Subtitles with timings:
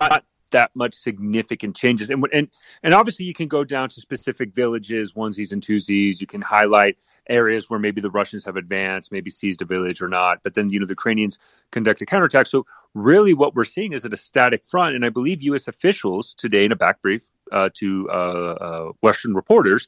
[0.00, 2.10] not that much significant changes.
[2.10, 2.48] And and
[2.82, 6.20] and obviously, you can go down to specific villages, onesies and twosies.
[6.20, 6.96] You can highlight
[7.28, 10.38] areas where maybe the Russians have advanced, maybe seized a village or not.
[10.42, 11.38] But then you know the Ukrainians
[11.70, 12.46] conduct a counterattack.
[12.46, 14.94] So really, what we're seeing is at a static front.
[14.94, 15.68] And I believe U.S.
[15.68, 19.86] officials today, in a back brief uh, to uh, uh, Western reporters,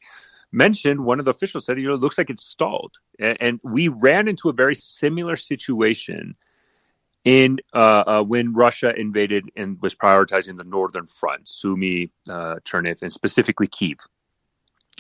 [0.52, 2.98] mentioned one of the officials said, you know, it looks like it's stalled.
[3.18, 6.34] And, and we ran into a very similar situation
[7.24, 13.02] in uh, uh, when Russia invaded and was prioritizing the northern front, Sumy, uh, Chernihiv,
[13.02, 13.98] and specifically Kiev.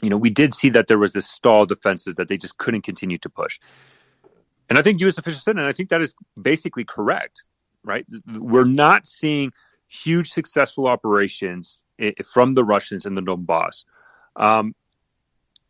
[0.02, 2.82] You know, we did see that there was this stalled defenses that they just couldn't
[2.82, 3.58] continue to push.
[4.68, 5.18] And I think U.S.
[5.18, 7.42] officials said, and I think that is basically correct,
[7.84, 8.06] right?
[8.38, 9.52] We're not seeing
[9.88, 11.80] huge successful operations
[12.32, 13.84] from the Russians in the Donbass.
[14.36, 14.74] Um,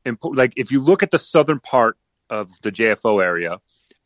[0.04, 1.96] and like if you look at the southern part
[2.28, 3.58] of the JFO area,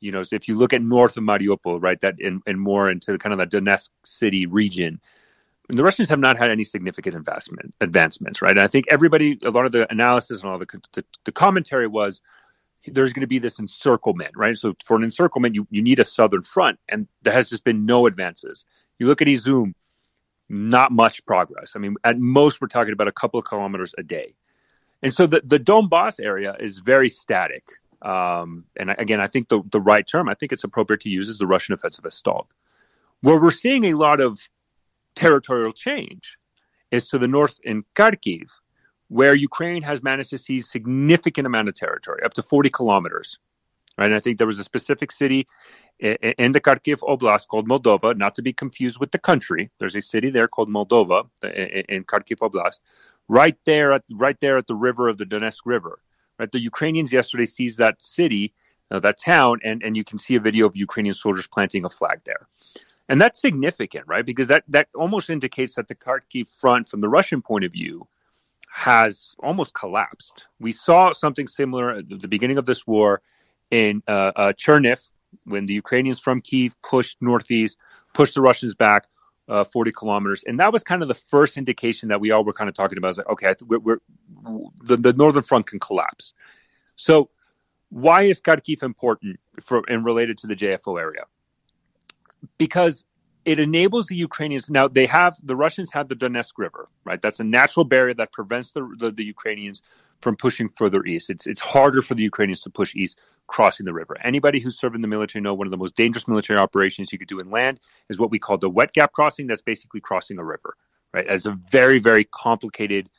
[0.05, 3.17] you know, if you look at north of Mariupol, right, that and, and more into
[3.17, 5.01] kind of the Donetsk city region,
[5.71, 8.51] the Russians have not had any significant investment advancements, right?
[8.51, 11.87] And I think everybody, a lot of the analysis and all the the, the commentary
[11.87, 12.21] was
[12.87, 14.59] there's going to be this encirclement, right?
[14.59, 17.87] So for an encirclement, you, you need a southern front, and there has just been
[17.87, 18.67] no advances.
[18.99, 19.73] You look at Izum,
[20.51, 21.73] not much progress.
[21.75, 24.35] I mean, at most, we're talking about a couple of kilometers a day.
[25.03, 27.63] And so the, the Donbass area is very static.
[28.05, 31.29] Um, and again, I think the, the right term, I think it's appropriate to use
[31.29, 32.49] is the Russian offensive has stalled.
[33.23, 34.39] Where we're seeing a lot of
[35.17, 36.37] territorial change
[36.91, 38.51] is to the north in Kharkiv,
[39.09, 43.39] where Ukraine has managed to seize significant amount of territory, up to 40 kilometers.
[43.97, 44.07] Right?
[44.07, 45.47] And I think there was a specific city
[45.99, 49.71] in the Kharkiv Oblast called Moldova, not to be confused with the country.
[49.79, 51.29] There's a city there called Moldova
[51.89, 52.81] in Kharkiv Oblast,
[53.29, 56.01] right there at right there at the river of the Donetsk River.
[56.39, 58.53] Right, the Ukrainians yesterday seized that city,
[58.91, 61.91] uh, that town, and and you can see a video of Ukrainian soldiers planting a
[61.91, 62.49] flag there,
[63.09, 64.27] and that's significant, right?
[64.27, 68.09] Because that that almost indicates that the Kharkiv front, from the Russian point of view,
[68.69, 70.47] has almost collapsed.
[70.59, 73.23] We saw something similar at the beginning of this war
[73.71, 75.11] in uh, uh, Chernihiv
[75.45, 77.79] when the Ukrainians from Kiev pushed northeast,
[78.13, 79.07] pushed the Russians back
[79.49, 82.53] uh, 40 kilometers, and that was kind of the first indication that we all were
[82.53, 83.11] kind of talking about.
[83.11, 83.99] Is like, okay, we're, we're
[84.83, 86.33] the, the northern front can collapse.
[86.97, 87.31] So,
[87.91, 91.25] why is Kharkiv important for and related to the JFO area?
[92.59, 93.05] Because
[93.45, 94.71] it enables the Ukrainians.
[94.71, 97.21] Now they have the Russians have the Donetsk River, right?
[97.21, 99.83] That's a natural barrier that prevents the, the, the Ukrainians
[100.21, 101.31] from pushing further east.
[101.31, 104.17] It's it's harder for the Ukrainians to push east crossing the river.
[104.23, 107.19] Anybody who's served in the military know one of the most dangerous military operations you
[107.19, 109.47] could do in land is what we call the wet gap crossing.
[109.47, 110.77] That's basically crossing a river,
[111.13, 111.27] right?
[111.27, 113.11] As a very very complicated,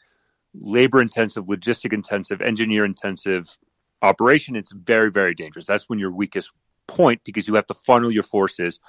[0.53, 3.57] labor intensive, logistic intensive, engineer intensive
[4.01, 4.55] operation.
[4.55, 5.65] It's very very dangerous.
[5.65, 6.51] That's when your weakest
[6.87, 8.79] point because you have to funnel your forces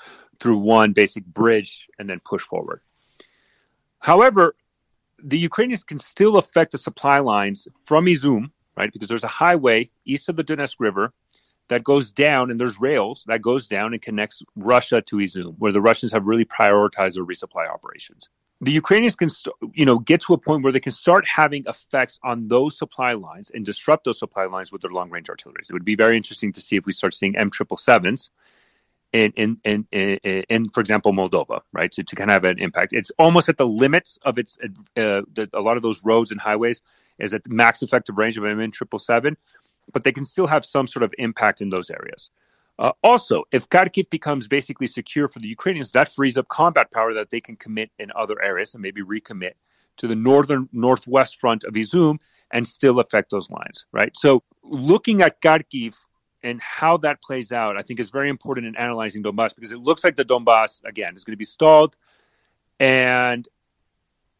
[0.40, 2.80] through one basic bridge and then push forward.
[4.00, 4.54] However,
[5.22, 8.92] the Ukrainians can still affect the supply lines from Izum, right?
[8.92, 11.12] Because there's a highway east of the Donetsk River
[11.68, 15.72] that goes down, and there's rails that goes down and connects Russia to Izum, where
[15.72, 18.28] the Russians have really prioritized their resupply operations.
[18.60, 19.28] The Ukrainians can,
[19.74, 23.12] you know, get to a point where they can start having effects on those supply
[23.12, 25.62] lines and disrupt those supply lines with their long-range artillery.
[25.68, 28.30] It would be very interesting to see if we start seeing M triple sevens
[29.12, 30.18] in, in, in, in,
[30.48, 31.92] in, for example, Moldova, right?
[31.92, 32.92] To, to kind of have an impact.
[32.92, 34.70] It's almost at the limits of its, uh,
[35.34, 36.80] the, a lot of those roads and highways
[37.18, 39.36] is at the max effective range of MN triple seven,
[39.92, 42.30] but they can still have some sort of impact in those areas.
[42.78, 47.14] Uh, also, if Kharkiv becomes basically secure for the Ukrainians, that frees up combat power
[47.14, 49.52] that they can commit in other areas and maybe recommit
[49.96, 52.18] to the northern northwest front of Izum
[52.50, 54.14] and still affect those lines, right?
[54.14, 55.94] So, looking at Kharkiv
[56.42, 59.78] and how that plays out, I think is very important in analyzing Donbass because it
[59.78, 61.96] looks like the Donbass again is going to be stalled,
[62.78, 63.48] and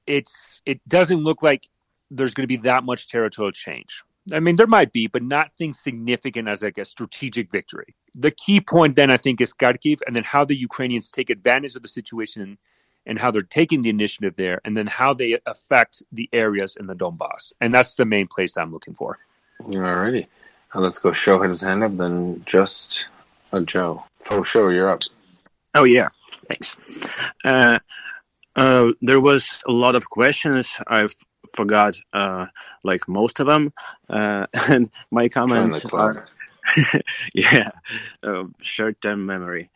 [0.07, 1.69] it's it doesn't look like
[2.11, 4.05] there's going to be that much territorial change.
[4.33, 7.95] I mean, there might be, but nothing significant as like a strategic victory.
[8.15, 11.77] The key point then, I think, is Kharkiv, and then how the Ukrainians take advantage
[11.77, 12.59] of the situation
[13.07, 16.87] and how they're taking the initiative there, and then how they affect the areas in
[16.87, 17.53] the Donbass.
[17.61, 19.19] And that's the main place I'm looking for.
[19.63, 20.27] Alrighty.
[20.75, 21.13] Uh, let's go.
[21.13, 23.07] Show his hand up, then just
[23.53, 24.05] a Joe.
[24.29, 25.03] Oh, show you're up.
[25.75, 26.09] Oh yeah,
[26.49, 26.77] thanks.
[27.45, 27.79] Uh,
[28.57, 30.81] uh, there was a lot of questions.
[30.89, 31.09] I
[31.57, 32.47] forgot uh,
[32.85, 33.73] like most of them,
[34.09, 36.27] uh, and my comments are
[37.35, 37.71] yeah,
[38.23, 39.71] uh, short-term memory.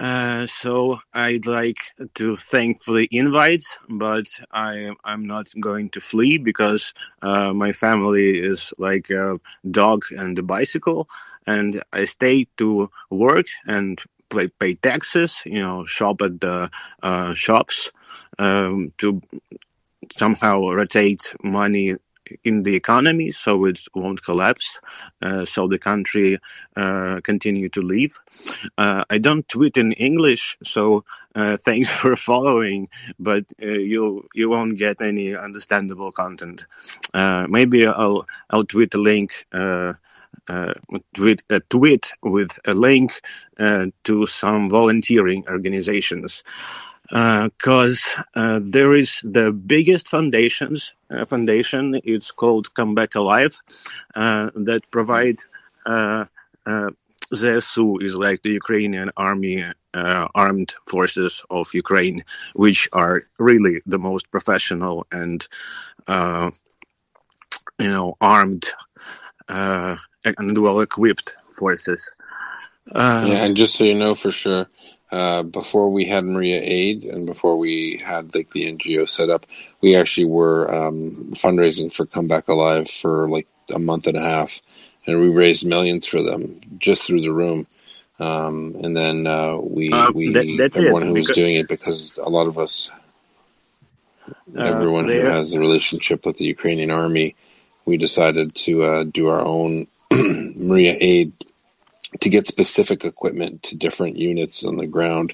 [0.00, 1.78] Uh, so I'd like
[2.14, 6.92] to thank for the invite, but I I'm not going to flee because
[7.22, 9.38] uh, my family is like a
[9.70, 11.08] dog and a bicycle,
[11.46, 16.70] and I stay to work and pay, pay taxes, you know, shop at the
[17.02, 17.92] uh, shops
[18.38, 19.22] um, to
[20.12, 21.96] somehow rotate money
[22.44, 24.78] in the economy so it won't collapse
[25.22, 26.38] uh, so the country
[26.76, 28.18] uh, continue to live.
[28.78, 31.04] Uh, i don't tweet in english so
[31.34, 36.66] uh, thanks for following but uh, you you won't get any understandable content.
[37.12, 39.46] Uh, maybe i'll i'll tweet a link
[41.14, 43.20] tweet, a tweet with a link
[44.04, 46.42] to some volunteering organizations
[47.10, 48.02] because
[48.34, 53.60] uh, uh, there is the biggest foundations uh, foundation it's called come back alive
[54.14, 55.38] uh, that provide
[57.32, 59.64] ZSU is like the Ukrainian army
[60.34, 62.24] armed forces of Ukraine
[62.54, 65.46] which are really the most professional and
[67.78, 68.66] you know armed
[69.48, 72.10] uh, and well equipped forces.
[72.92, 74.66] Uh, yeah, and just so you know for sure,
[75.14, 79.46] uh, before we had Mriya Aid and before we had like the NGO set up,
[79.80, 84.22] we actually were um, fundraising for Come Back Alive for like a month and a
[84.22, 84.60] half,
[85.06, 87.64] and we raised millions for them just through the room.
[88.18, 92.18] Um, and then uh, we uh, we that, everyone it, who was doing it because
[92.18, 92.90] a lot of us,
[94.28, 97.36] uh, everyone who has a relationship with the Ukrainian army,
[97.84, 101.32] we decided to uh, do our own Mriya Aid
[102.20, 105.32] to get specific equipment to different units on the ground.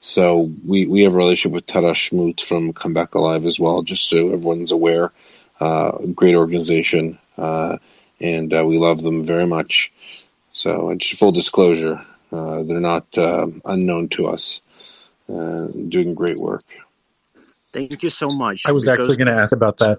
[0.00, 3.82] So we, we have a relationship with Taras Chmut from Come Back Alive as well,
[3.82, 5.12] just so everyone's aware.
[5.60, 7.78] Uh, great organization, uh,
[8.20, 9.92] and uh, we love them very much.
[10.52, 14.60] So just full disclosure, uh, they're not uh, unknown to us.
[15.28, 16.64] Uh, doing great work.
[17.72, 18.62] Thank you so much.
[18.66, 19.98] I was because- actually going to ask about that.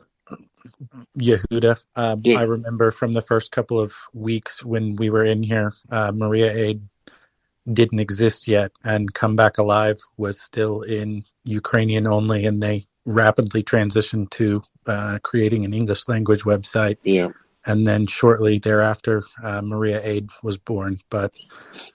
[1.17, 1.83] Yehuda.
[1.95, 2.39] Um, yeah.
[2.39, 6.53] I remember from the first couple of weeks when we were in here, uh, Mriya
[6.53, 6.81] Aid
[7.71, 13.63] didn't exist yet, and Come Back Alive was still in Ukrainian only, and they rapidly
[13.63, 16.97] transitioned to uh, creating an English language website.
[17.04, 17.30] Yeah
[17.66, 20.99] and then shortly thereafter, uh, Mriya Aid was born.
[21.09, 21.33] But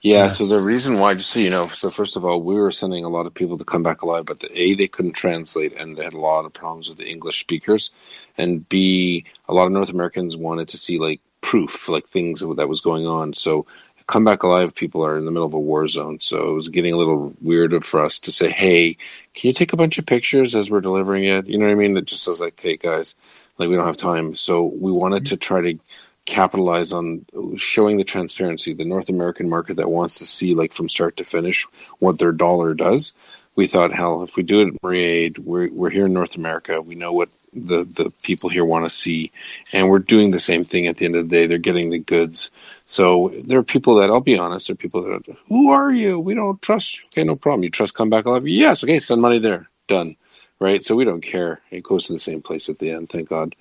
[0.01, 2.55] yeah, uh, so the reason why, just so you know, so first of all, we
[2.55, 5.13] were sending a lot of people to come back alive, but the A they couldn't
[5.13, 7.91] translate, and they had a lot of problems with the English speakers,
[8.37, 12.69] and B a lot of North Americans wanted to see like proof, like things that
[12.69, 13.33] was going on.
[13.33, 13.65] So
[14.07, 16.69] come back alive people are in the middle of a war zone so it was
[16.69, 18.93] getting a little weird for us to say hey
[19.33, 21.75] can you take a bunch of pictures as we're delivering it you know what i
[21.75, 23.15] mean it just says like hey guys
[23.57, 24.35] like we don't have time.
[24.35, 25.29] So we wanted mm-hmm.
[25.29, 25.79] to try to
[26.25, 27.25] capitalize on
[27.57, 31.23] showing the transparency, the North American market that wants to see like from start to
[31.23, 31.65] finish
[31.99, 33.13] what their dollar does.
[33.55, 36.35] We thought, hell, if we do it at Mriya Aid, we're we're here in North
[36.35, 36.81] America.
[36.81, 39.31] We know what the the people here want to see,
[39.71, 40.87] and we're doing the same thing.
[40.87, 42.51] At the end of the day, they're getting the goods.
[42.85, 45.91] So there are people that I'll be honest, there are people that are, who are
[45.91, 46.19] you?
[46.19, 47.05] We don't trust you.
[47.05, 47.63] Okay, no problem.
[47.63, 48.45] You trust come back alive?
[48.45, 48.83] Yes.
[48.83, 49.69] Okay, send money there.
[49.87, 50.17] Done
[50.59, 50.83] right?
[50.83, 51.61] So we don't care.
[51.71, 53.55] It goes to the same place at the end, thank God.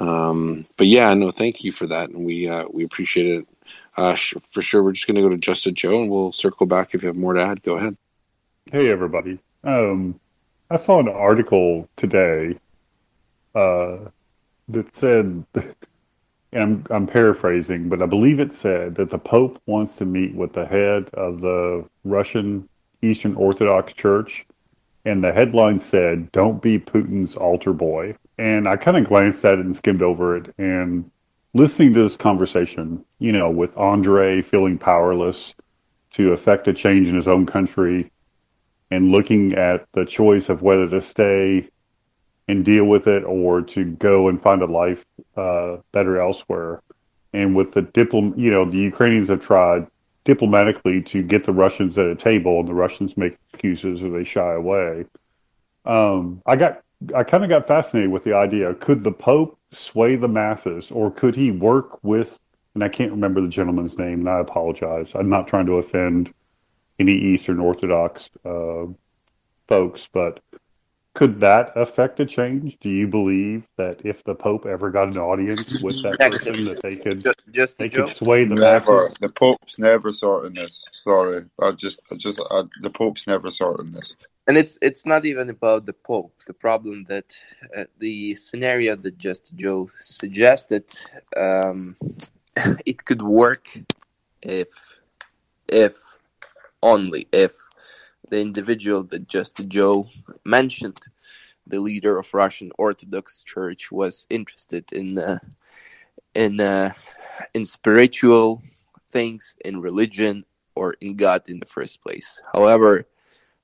[0.00, 3.48] Um, but yeah, no, thank you for that, and we uh, we appreciate it.
[3.96, 6.32] Uh, sh- for sure, we're just going to go to Just a Joe, and we'll
[6.32, 7.62] circle back if you have more to add.
[7.62, 7.96] Go ahead.
[8.72, 9.38] Hey, everybody.
[9.62, 10.18] Um,
[10.70, 12.58] I saw an article today
[13.54, 13.98] uh,
[14.68, 15.44] that said,
[16.52, 20.52] I'm, I'm paraphrasing, but I believe it said that the Pope wants to meet with
[20.52, 22.68] the head of the Russian
[23.02, 24.46] Eastern Orthodox Church
[25.04, 28.16] and the headline said, Don't be Putin's altar boy.
[28.38, 30.54] And I kind of glanced at it and skimmed over it.
[30.58, 31.10] And
[31.52, 35.54] listening to this conversation, you know, with Andre feeling powerless
[36.12, 38.10] to affect a change in his own country
[38.90, 41.68] and looking at the choice of whether to stay
[42.48, 45.04] and deal with it or to go and find a life
[45.36, 46.82] uh, better elsewhere.
[47.32, 49.86] And with the diplom, you know, the Ukrainians have tried
[50.24, 54.24] diplomatically to get the Russians at a table, and the Russians make excuses or they
[54.24, 55.04] shy away.
[55.84, 56.82] Um, I got
[57.14, 61.10] I kind of got fascinated with the idea: could the Pope sway the masses, or
[61.10, 62.38] could he work with?
[62.74, 65.12] And I can't remember the gentleman's name, and I apologize.
[65.14, 66.32] I'm not trying to offend
[66.98, 68.86] any Eastern Orthodox uh,
[69.68, 70.40] folks, but
[71.14, 72.76] could that affect a change?
[72.80, 76.82] Do you believe that if the Pope ever got an audience with that person, that
[76.82, 79.16] they could just, just they could sway the never, masses?
[79.20, 80.84] The Pope's never sorting this.
[80.92, 84.16] Sorry, I just, I just, I, the Pope's never sorting this.
[84.48, 86.34] And it's it's not even about the Pope.
[86.46, 87.26] The problem that
[87.76, 90.84] uh, the scenario that Just Joe suggested,
[91.36, 91.96] um,
[92.84, 93.68] it could work
[94.42, 94.68] if,
[95.68, 96.02] if
[96.82, 97.56] only if
[98.30, 100.08] the individual that just Joe
[100.44, 101.00] mentioned,
[101.66, 105.38] the leader of Russian Orthodox Church, was interested in uh,
[106.34, 106.92] in uh,
[107.54, 108.62] in spiritual
[109.12, 112.40] things, in religion, or in God in the first place.
[112.52, 113.06] However,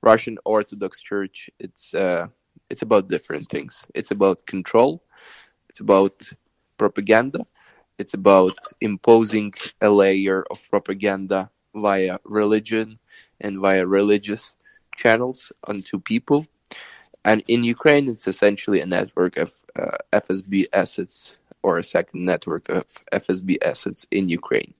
[0.03, 2.27] Russian Orthodox Church it's uh,
[2.69, 3.87] it's about different things.
[3.95, 5.03] It's about control.
[5.69, 6.29] It's about
[6.79, 7.47] propaganda.
[7.99, 9.53] It's about imposing
[9.83, 12.99] a layer of propaganda via religion
[13.41, 14.57] and via religious
[14.97, 16.47] channels onto people.
[17.25, 22.69] And in Ukraine, it's essentially a network of uh, FSB assets or a second network
[22.69, 24.73] of FSB assets in Ukraine.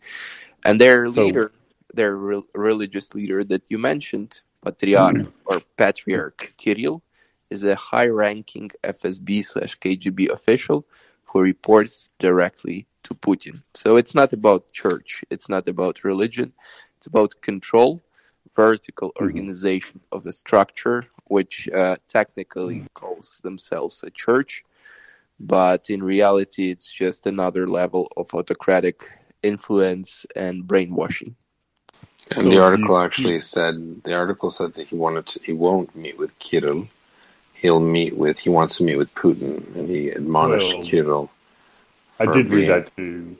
[0.65, 1.53] And their so, leader,
[1.93, 5.31] their re- religious leader that you mentioned, Patriarch mm-hmm.
[5.47, 7.03] or Patriarch Kirill,
[7.51, 10.87] is a high-ranking FSB slash KGB official
[11.25, 13.63] who reports directly to Putin.
[13.75, 16.53] So it's not about church, it's not about religion,
[16.97, 18.01] it's about control,
[18.55, 19.25] vertical mm-hmm.
[19.25, 24.65] organization of a structure, which uh, technically calls themselves a church,
[25.39, 29.09] but in reality, it's just another level of autocratic
[29.43, 31.35] influence and brainwashing.
[32.37, 36.19] And the article actually said the article said that he wanted to, he won't meet
[36.19, 36.87] with Kirill.
[37.55, 41.31] He'll meet with he wants to meet with Putin, and he admonished well, Kirill.
[42.21, 43.37] I did read that too.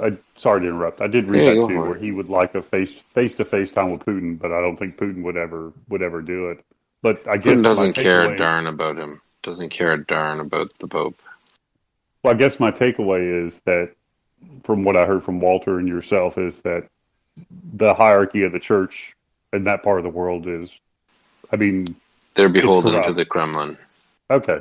[0.00, 1.00] I sorry to interrupt.
[1.00, 3.70] I did read yeah, that too, where he would like a face face to face
[3.70, 6.64] time with Putin, but I don't think Putin would ever would ever do it.
[7.02, 9.20] But I guess Putin doesn't care a darn about him.
[9.42, 11.20] Doesn't care a darn about the Pope.
[12.22, 13.92] Well, I guess my takeaway is that
[14.64, 16.88] from what I heard from Walter and yourself is that
[17.74, 19.16] the hierarchy of the church
[19.52, 20.70] in that part of the world is,
[21.52, 21.84] I mean,
[22.34, 23.76] they're beholden to the Kremlin.
[24.30, 24.60] Okay.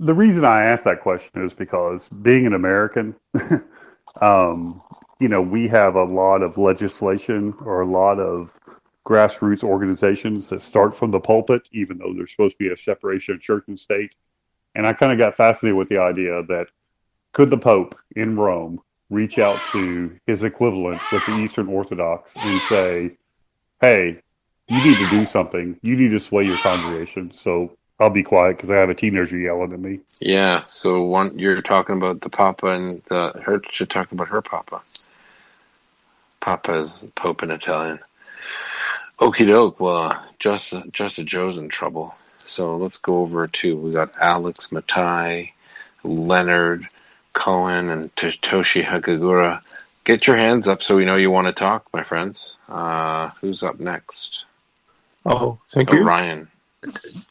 [0.00, 3.14] The reason I ask that question is because being an American,
[4.22, 4.82] um,
[5.20, 8.50] you know, we have a lot of legislation or a lot of
[9.06, 13.34] grassroots organizations that start from the pulpit, even though there's supposed to be a separation
[13.34, 14.12] of church and state.
[14.74, 16.66] And I kind of got fascinated with the idea that
[17.32, 22.60] could the Pope in Rome reach out to his equivalent with the Eastern Orthodox and
[22.62, 23.16] say,
[23.80, 24.20] hey,
[24.68, 25.78] you need to do something.
[25.82, 27.32] You need to sway your congregation.
[27.32, 30.00] So I'll be quiet because I have a teenager yelling at me.
[30.20, 30.62] Yeah.
[30.66, 34.82] So one, you're talking about the Papa and the her should talk about her Papa.
[36.40, 37.98] Papa is Pope in Italian.
[39.18, 39.80] Okie doke.
[39.80, 42.14] Well, just just a Joe's in trouble.
[42.36, 45.52] So let's go over to we got Alex Matai,
[46.04, 46.86] Leonard,
[47.34, 49.60] Cohen and Toshi Hagagura.
[50.04, 52.56] Get your hands up so we know you want to talk, my friends.
[52.68, 54.44] Uh, who's up next?
[55.26, 56.04] Oh, thank oh, you.
[56.04, 56.48] Ryan.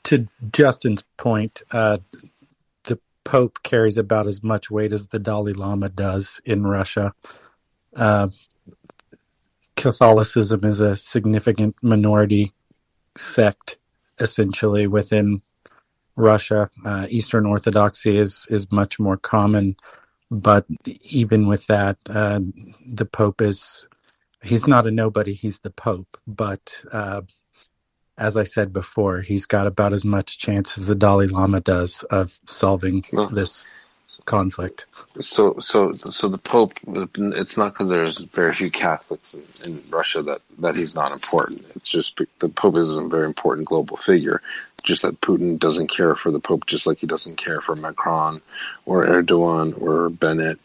[0.03, 1.99] To Justin's point, uh,
[2.83, 7.13] the Pope carries about as much weight as the Dalai Lama does in Russia.
[7.95, 8.29] Uh,
[9.75, 12.51] Catholicism is a significant minority
[13.15, 13.77] sect,
[14.19, 15.41] essentially, within
[16.15, 16.69] Russia.
[16.83, 19.75] Uh, Eastern Orthodoxy is is much more common,
[20.31, 20.65] but
[21.03, 22.39] even with that, uh,
[22.85, 23.87] the Pope is
[24.43, 25.33] he's not a nobody.
[25.33, 27.21] He's the Pope, but uh,
[28.17, 32.03] as I said before, he's got about as much chance as the Dalai Lama does
[32.03, 33.67] of solving this
[34.25, 34.85] conflict.
[35.21, 36.73] So, so, so the Pope.
[37.15, 41.65] It's not because there's very few Catholics in, in, Russia that that he's not important.
[41.75, 44.41] It's just the Pope is a very important global figure.
[44.83, 48.41] Just that Putin doesn't care for the Pope, just like he doesn't care for Macron
[48.85, 50.59] or Erdogan or Bennett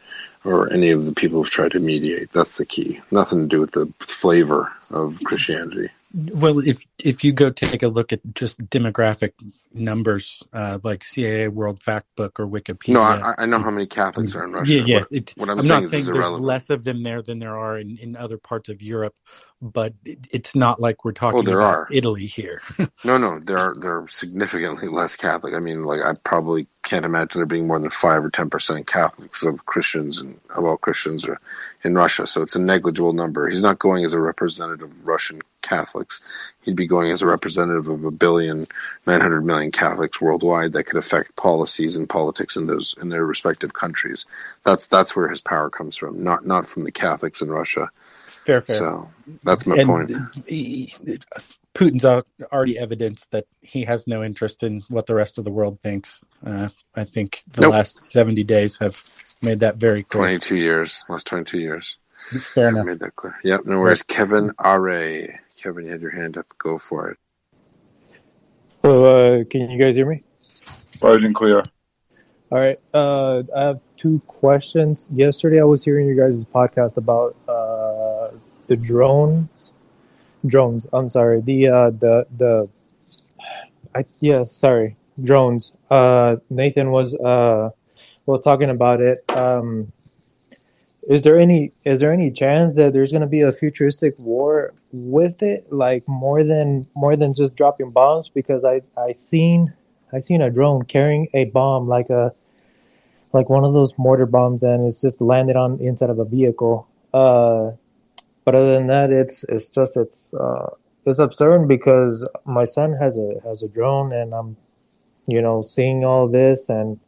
[0.44, 2.32] or any of the people who've tried to mediate.
[2.32, 3.00] That's the key.
[3.11, 5.90] Nothing to do with the flavor of Christianity.
[6.14, 9.32] Well, if if you go take a look at just demographic
[9.72, 12.92] numbers, uh, like CIA World Factbook or Wikipedia.
[12.92, 14.72] No, I, I, know how many Catholics are in Russia.
[14.72, 14.99] Yeah, yeah.
[14.99, 17.56] What, it, what I'm, I'm, saying not saying there's less of them there than there
[17.56, 19.14] are in, in other parts of Europe,
[19.62, 21.88] but it's not like we're talking oh, there about are.
[21.92, 22.61] Italy here.
[23.04, 25.54] no, no, there are there are significantly less Catholic.
[25.54, 28.88] I mean, like I probably can't imagine there being more than five or ten percent
[28.88, 31.38] Catholics of Christians and of all Christians are
[31.85, 32.26] in Russia.
[32.26, 33.49] So it's a negligible number.
[33.49, 36.25] He's not going as a representative of Russian Catholics.
[36.62, 38.66] He'd be going as a representative of a billion
[39.07, 43.25] nine hundred million Catholics worldwide that could affect policies and politics in those in their
[43.25, 44.26] respective countries.
[44.64, 47.92] That's that's where his power comes from, not not from the Catholics in Russia.
[48.44, 48.78] Fair, fair.
[48.78, 49.11] So
[49.42, 50.12] that's my and point.
[50.46, 50.92] He,
[51.75, 52.04] Putin's
[52.52, 56.25] already evidenced that he has no interest in what the rest of the world thinks.
[56.44, 57.72] Uh, I think the nope.
[57.72, 59.00] last 70 days have
[59.42, 60.22] made that very clear.
[60.22, 61.04] 22 years.
[61.08, 61.96] Last 22 years.
[62.40, 62.87] Fair enough.
[62.87, 63.37] Made that clear.
[63.42, 63.62] Yep.
[63.64, 64.00] No worries.
[64.00, 64.06] Right.
[64.08, 64.80] Kevin Are.
[65.56, 66.46] Kevin, you had your hand up.
[66.58, 67.18] Go for it.
[68.82, 69.40] Hello.
[69.40, 70.22] Uh, can you guys hear me?
[71.00, 71.62] Loud and clear.
[72.50, 72.78] All right.
[72.92, 75.08] Uh, I have two questions.
[75.12, 77.91] Yesterday, I was hearing you guys' podcast about uh,
[78.73, 79.73] the drones.
[80.47, 80.87] Drones.
[80.93, 81.41] I'm sorry.
[81.43, 82.69] The uh, the the.
[83.95, 84.45] I yeah.
[84.47, 84.97] Sorry.
[85.23, 85.73] Drones.
[85.91, 87.71] Uh, Nathan was uh
[88.25, 89.25] was talking about it.
[89.37, 89.93] Um,
[91.07, 94.73] is there any is there any chance that there's going to be a futuristic war
[94.93, 99.73] with it like more than more than just dropping bombs because i i seen
[100.12, 102.33] i seen a drone carrying a bomb like a
[103.33, 106.87] like one of those mortar bombs and it's just landed on inside of a vehicle
[107.14, 107.73] uh
[108.44, 110.68] but other than that it's it's just it's uh
[111.06, 114.56] it's absurd because my son has a has a drone and i'm
[115.26, 116.99] you know seeing all this and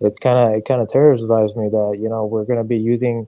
[0.00, 2.76] it kind of it kind of terrifies me that you know we're going to be
[2.76, 3.26] using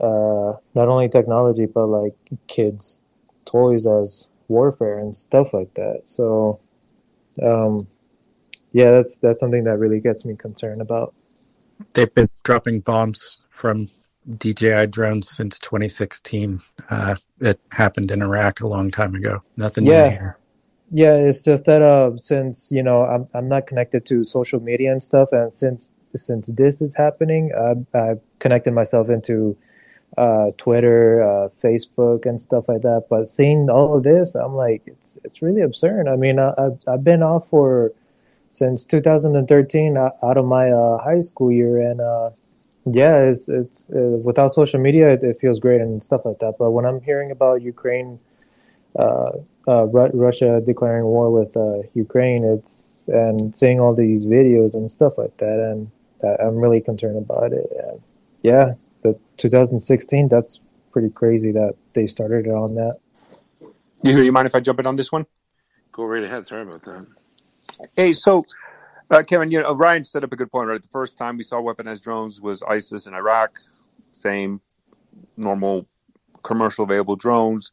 [0.00, 2.14] uh, not only technology but like
[2.46, 3.00] kids
[3.44, 6.02] toys as warfare and stuff like that.
[6.06, 6.60] So
[7.42, 7.86] um,
[8.72, 11.14] yeah that's that's something that really gets me concerned about.
[11.92, 13.90] They've been dropping bombs from
[14.38, 16.60] DJI drones since 2016.
[16.90, 19.42] Uh, it happened in Iraq a long time ago.
[19.56, 20.04] Nothing yeah.
[20.04, 20.38] new here.
[20.90, 24.92] Yeah, it's just that uh, since you know I'm I'm not connected to social media
[24.92, 29.56] and stuff, and since since this is happening, I've, I've connected myself into
[30.16, 33.06] uh, Twitter, uh, Facebook, and stuff like that.
[33.10, 36.06] But seeing all of this, I'm like, it's it's really absurd.
[36.06, 37.92] I mean, I, have I've been off for
[38.50, 42.30] since 2013 uh, out of my uh, high school year, and uh,
[42.86, 46.54] yeah, it's it's uh, without social media, it, it, feels great and stuff like that.
[46.58, 48.18] But when I'm hearing about Ukraine,
[48.98, 49.32] uh,
[49.66, 55.14] uh, Russia declaring war with uh, Ukraine, it's and seeing all these videos and stuff
[55.16, 55.90] like that, and
[56.40, 57.70] I'm really concerned about it.
[57.86, 58.00] And
[58.42, 62.98] yeah, the 2016, that's pretty crazy that they started it on that.
[64.02, 65.26] You, you mind if I jump in on this one?
[65.92, 66.46] Go right ahead.
[66.46, 67.06] Sorry about that.
[67.96, 68.44] Hey, so
[69.10, 70.68] uh, Kevin, you know, Ryan set up a good point.
[70.68, 73.58] Right, the first time we saw weaponized drones was ISIS in Iraq.
[74.12, 74.60] Same,
[75.36, 75.86] normal,
[76.42, 77.72] commercial available drones.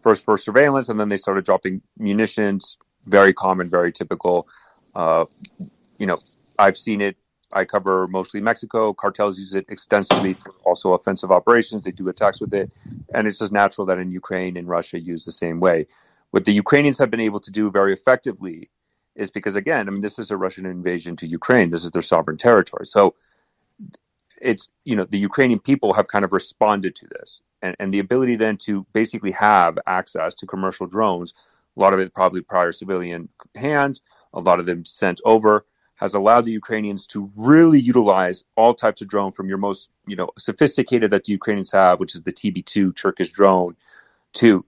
[0.00, 2.78] First for surveillance, and then they started dropping munitions.
[3.06, 4.48] Very common, very typical.
[4.94, 5.26] Uh,
[5.98, 6.20] you know,
[6.58, 7.16] I've seen it
[7.52, 8.92] I cover mostly Mexico.
[8.92, 11.82] Cartels use it extensively for also offensive operations.
[11.82, 12.70] They do attacks with it.
[13.12, 15.86] And it's just natural that in Ukraine and Russia use the same way.
[16.30, 18.70] What the Ukrainians have been able to do very effectively
[19.14, 21.68] is because, again, I mean, this is a Russian invasion to Ukraine.
[21.68, 22.86] This is their sovereign territory.
[22.86, 23.14] So
[24.40, 27.42] it's, you know, the Ukrainian people have kind of responded to this.
[27.62, 31.34] And, and the ability then to basically have access to commercial drones,
[31.76, 35.66] a lot of it probably prior civilian hands, a lot of them sent over
[36.00, 40.16] has allowed the Ukrainians to really utilize all types of drone from your most, you
[40.16, 43.76] know, sophisticated that the Ukrainians have, which is the TB2 Turkish drone,
[44.32, 44.64] to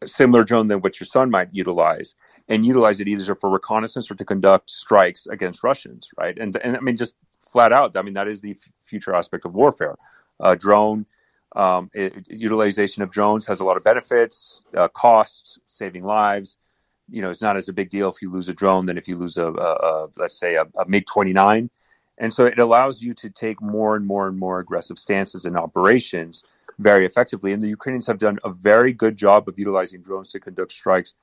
[0.00, 2.14] a similar drone than what your son might utilize,
[2.48, 6.38] and utilize it either for reconnaissance or to conduct strikes against Russians, right?
[6.38, 9.44] And and I mean, just flat out, I mean, that is the f- future aspect
[9.44, 9.96] of warfare.
[10.40, 11.06] Uh, drone
[11.56, 16.56] um, it, utilization of drones has a lot of benefits, uh, costs, saving lives
[17.10, 19.08] you know, it's not as a big deal if you lose a drone than if
[19.08, 21.70] you lose a, a, a let's say, a, a MiG 29.
[22.18, 25.56] And so it allows you to take more and more and more aggressive stances in
[25.56, 26.44] operations
[26.78, 27.52] very effectively.
[27.52, 31.14] And the Ukrainians have done a very good job of utilizing drones to conduct strikes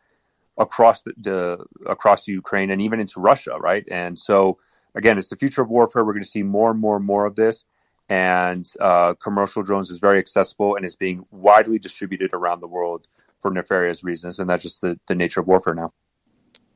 [0.58, 3.86] across the, the across Ukraine and even into Russia, right?
[3.90, 4.58] And so
[4.96, 6.04] again, it's the future of warfare.
[6.04, 7.66] We're going to see more and more and more of this.
[8.10, 13.08] And uh, commercial drones is very accessible and is being widely distributed around the world
[13.40, 15.94] for nefarious reasons, and that's just the, the nature of warfare now.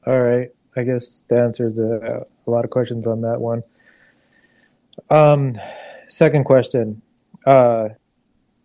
[0.07, 3.63] All right, I guess that answers a, a lot of questions on that one.
[5.09, 5.59] Um,
[6.07, 7.01] second question.
[7.45, 7.89] Uh,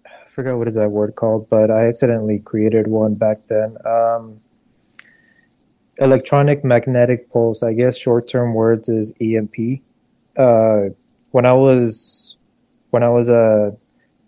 [0.06, 3.76] I forgot what is that word called, but I accidentally created one back then.
[3.84, 4.40] Um,
[6.00, 7.62] electronic magnetic pulse.
[7.62, 9.80] I guess short-term words is EMP.
[10.36, 10.90] Uh,
[11.30, 12.36] when I was
[12.90, 13.70] when I was uh,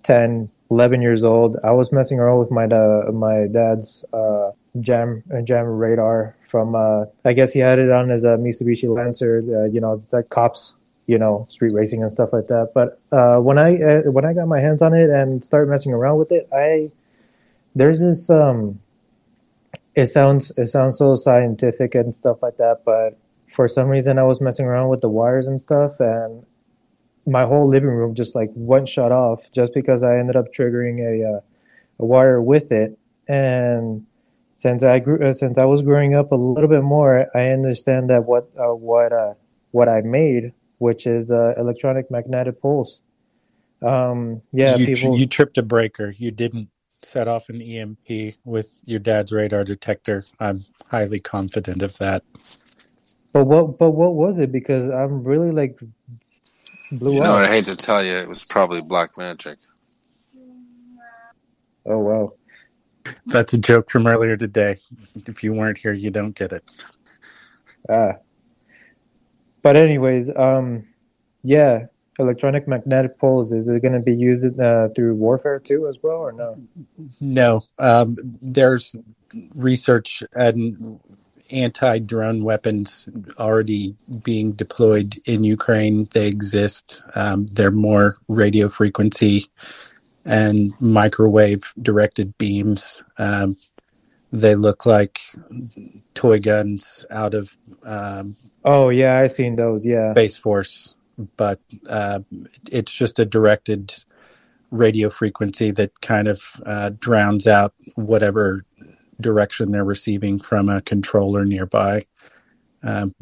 [0.04, 1.56] 10, 11 years old.
[1.62, 6.74] I was messing around with my uh, my dad's uh, jam jam radar from.
[6.74, 9.42] Uh, I guess he had it on as a Mitsubishi Lancer.
[9.46, 10.74] Uh, you know, the cops.
[11.08, 12.70] You know, street racing and stuff like that.
[12.74, 15.92] But uh, when I uh, when I got my hands on it and started messing
[15.92, 16.90] around with it, I
[17.74, 18.80] there's this um.
[19.94, 23.18] It sounds it sounds so scientific and stuff like that, but
[23.54, 26.44] for some reason I was messing around with the wires and stuff, and
[27.26, 31.00] my whole living room just like went shut off just because I ended up triggering
[31.00, 31.40] a uh,
[31.98, 32.98] a wire with it.
[33.28, 34.04] And
[34.58, 38.10] since I grew uh, since I was growing up a little bit more, I understand
[38.10, 39.34] that what uh, what uh,
[39.72, 43.02] what I made, which is the electronic magnetic pulse.
[43.82, 45.18] Um, yeah, you, people.
[45.18, 46.14] you tripped a breaker.
[46.16, 46.70] You didn't
[47.02, 50.24] set off an EMP with your dad's radar detector.
[50.40, 52.22] I'm highly confident of that.
[53.32, 53.78] But what?
[53.78, 54.52] But what was it?
[54.52, 55.78] Because I'm really like
[56.92, 59.58] Blew you know, I hate to tell you, it was probably black magic.
[61.86, 62.32] Oh wow,
[63.26, 64.76] that's a joke from earlier today.
[65.26, 66.62] If you weren't here, you don't get it.
[67.88, 68.12] Ah,
[69.62, 70.86] but anyways, um,
[71.42, 71.86] yeah,
[72.18, 76.18] electronic magnetic pulse is it going to be used uh, through warfare too as well
[76.18, 76.56] or no?
[77.20, 77.62] No.
[77.78, 78.94] Um, there's
[79.54, 81.00] research and
[81.50, 86.08] anti-drone weapons already being deployed in ukraine.
[86.12, 87.02] They exist.
[87.14, 89.46] Um, they're more radio frequency
[90.24, 93.02] and microwave directed beams.
[93.18, 93.56] Um,
[94.32, 95.20] they look like
[96.14, 100.12] toy guns out of um, oh yeah i seen those yeah.
[100.12, 100.94] Space force
[101.36, 102.20] but uh,
[102.70, 103.92] it's just a directed
[104.70, 108.64] radio frequency that kind of uh, drowns out whatever
[109.20, 112.04] direction they're receiving from a controller nearby.
[112.82, 113.14] Um,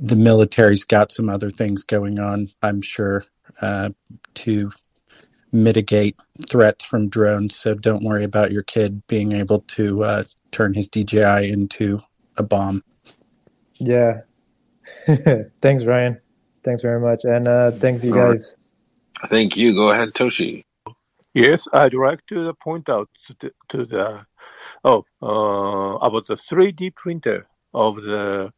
[0.00, 3.24] the military's got some other things going on, I'm sure,
[3.60, 3.90] uh,
[4.34, 4.72] to
[5.52, 6.16] mitigate
[6.48, 7.56] threats from drones.
[7.56, 12.00] So don't worry about your kid being able to uh, turn his DJI into
[12.36, 12.82] a bomb.
[13.78, 14.20] Yeah.
[15.62, 16.20] Thanks, Ryan.
[16.68, 18.54] Thanks very much, and uh, thank you guys.
[19.30, 19.74] Thank you.
[19.74, 20.66] Go ahead, Toshi.
[21.32, 24.26] Yes, I'd like to point out to the, to the
[24.84, 28.52] oh uh, about the 3D printer of the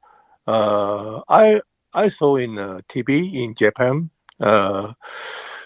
[0.45, 1.61] uh, I
[1.95, 4.11] I saw in uh, TV in Japan.
[4.41, 4.95] Uh,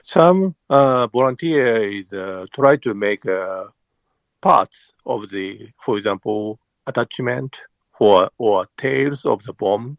[0.03, 3.69] some uh, volunteer is uh, try to make uh,
[4.43, 7.63] parts of the, for example, attachment
[7.97, 9.97] for or tails of the bomb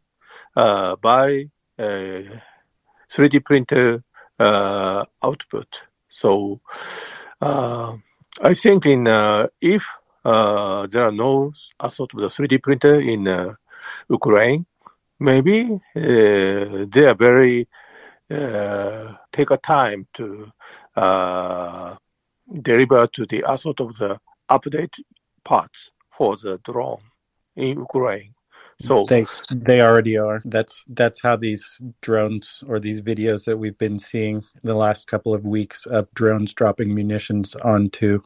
[0.55, 1.45] uh, by
[1.79, 4.03] 3D printer
[4.39, 5.67] uh, output.
[6.09, 6.61] So
[7.41, 7.95] uh,
[8.41, 9.83] I think in uh, if
[10.23, 11.53] uh, there are no
[11.89, 13.53] sort of the 3D printer in uh,
[14.09, 14.65] Ukraine,
[15.19, 17.67] maybe uh, they are very
[19.31, 20.51] take a time to
[22.61, 24.99] deliver to the sort of the update
[25.43, 27.03] parts for the drone
[27.55, 28.34] in Ukraine.
[28.81, 30.41] So they they already are.
[30.43, 35.33] That's that's how these drones or these videos that we've been seeing the last couple
[35.33, 38.21] of weeks of drones dropping munitions onto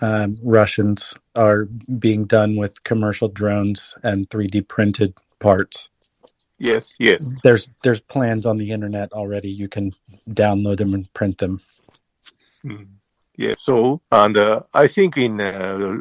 [0.00, 1.66] um, Russians are
[1.98, 5.88] being done with commercial drones and 3D printed parts.
[6.58, 7.24] Yes, yes.
[7.44, 9.50] There's there's plans on the internet already.
[9.50, 9.92] You can
[10.28, 11.60] download them and print them.
[12.66, 12.88] Mm.
[13.36, 13.62] Yes.
[13.62, 15.98] So and uh, I think in uh,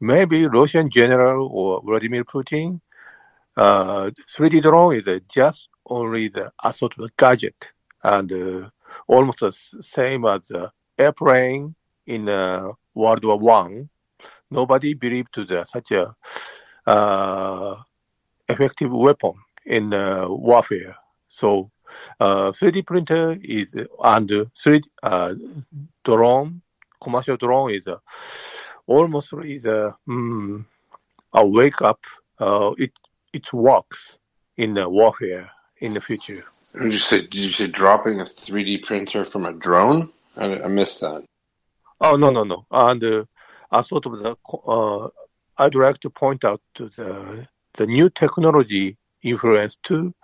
[0.00, 2.80] maybe Russian general or Vladimir Putin
[3.56, 8.68] 3D drone is just only the a sort of gadget and uh,
[9.06, 11.74] almost the same as the airplane
[12.06, 13.88] in uh, World War One.
[14.50, 16.14] Nobody believed to the, such a
[16.86, 17.76] uh,
[18.48, 20.96] effective weapon in uh, warfare.
[21.28, 21.70] So
[22.20, 25.34] uh, 3D printer is and 3D uh,
[26.04, 26.62] drone,
[27.00, 27.98] commercial drone is uh,
[28.86, 30.64] almost is a, mm,
[31.32, 32.00] a wake up.
[32.38, 32.92] Uh, it
[33.36, 34.00] it works
[34.56, 35.50] in the warfare
[35.84, 36.44] in the future.
[36.82, 37.20] Did you say?
[37.20, 40.10] Did you say dropping a 3D printer from a drone?
[40.36, 41.24] I, I missed that.
[42.00, 42.66] Oh no no no!
[42.70, 43.24] And uh,
[43.70, 44.32] I sort of the
[44.76, 45.08] uh,
[45.58, 47.10] I'd like to point out to the
[47.78, 50.14] the new technology influence to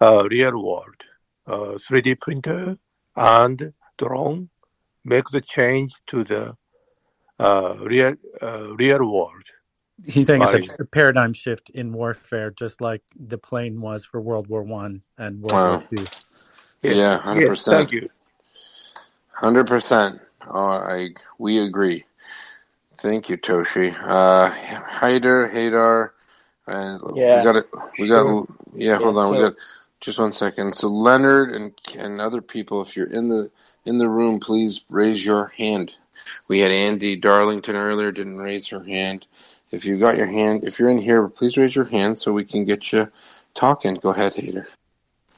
[0.00, 1.00] uh, real world.
[1.48, 2.76] 3D uh, printer
[3.16, 4.50] and drone
[5.04, 6.56] make the change to the
[7.38, 9.46] uh, real uh, real world
[10.06, 14.20] He's saying it's a, a, paradigm shift in warfare, just like the plane was for
[14.20, 15.70] World War One and World wow.
[15.72, 16.06] War Two.
[16.82, 17.76] Yeah, hundred yes, percent.
[17.76, 18.08] Thank you.
[19.32, 20.20] Hundred percent.
[20.48, 22.04] Oh, I we agree.
[22.94, 23.94] Thank you, Toshi.
[23.94, 26.10] Uh, Haider, Hadar,
[26.66, 27.38] and yeah.
[27.38, 27.68] we got it.
[27.98, 28.46] We got.
[28.74, 29.34] Yeah, hold on.
[29.34, 29.54] We got
[30.00, 30.74] just one second.
[30.74, 33.50] So Leonard and and other people, if you're in the
[33.84, 35.94] in the room, please raise your hand.
[36.48, 39.26] We had Andy Darlington earlier, didn't raise her hand.
[39.70, 42.44] If you got your hand, if you're in here, please raise your hand so we
[42.44, 43.08] can get you
[43.54, 43.94] talking.
[43.94, 44.66] Go ahead, Haider.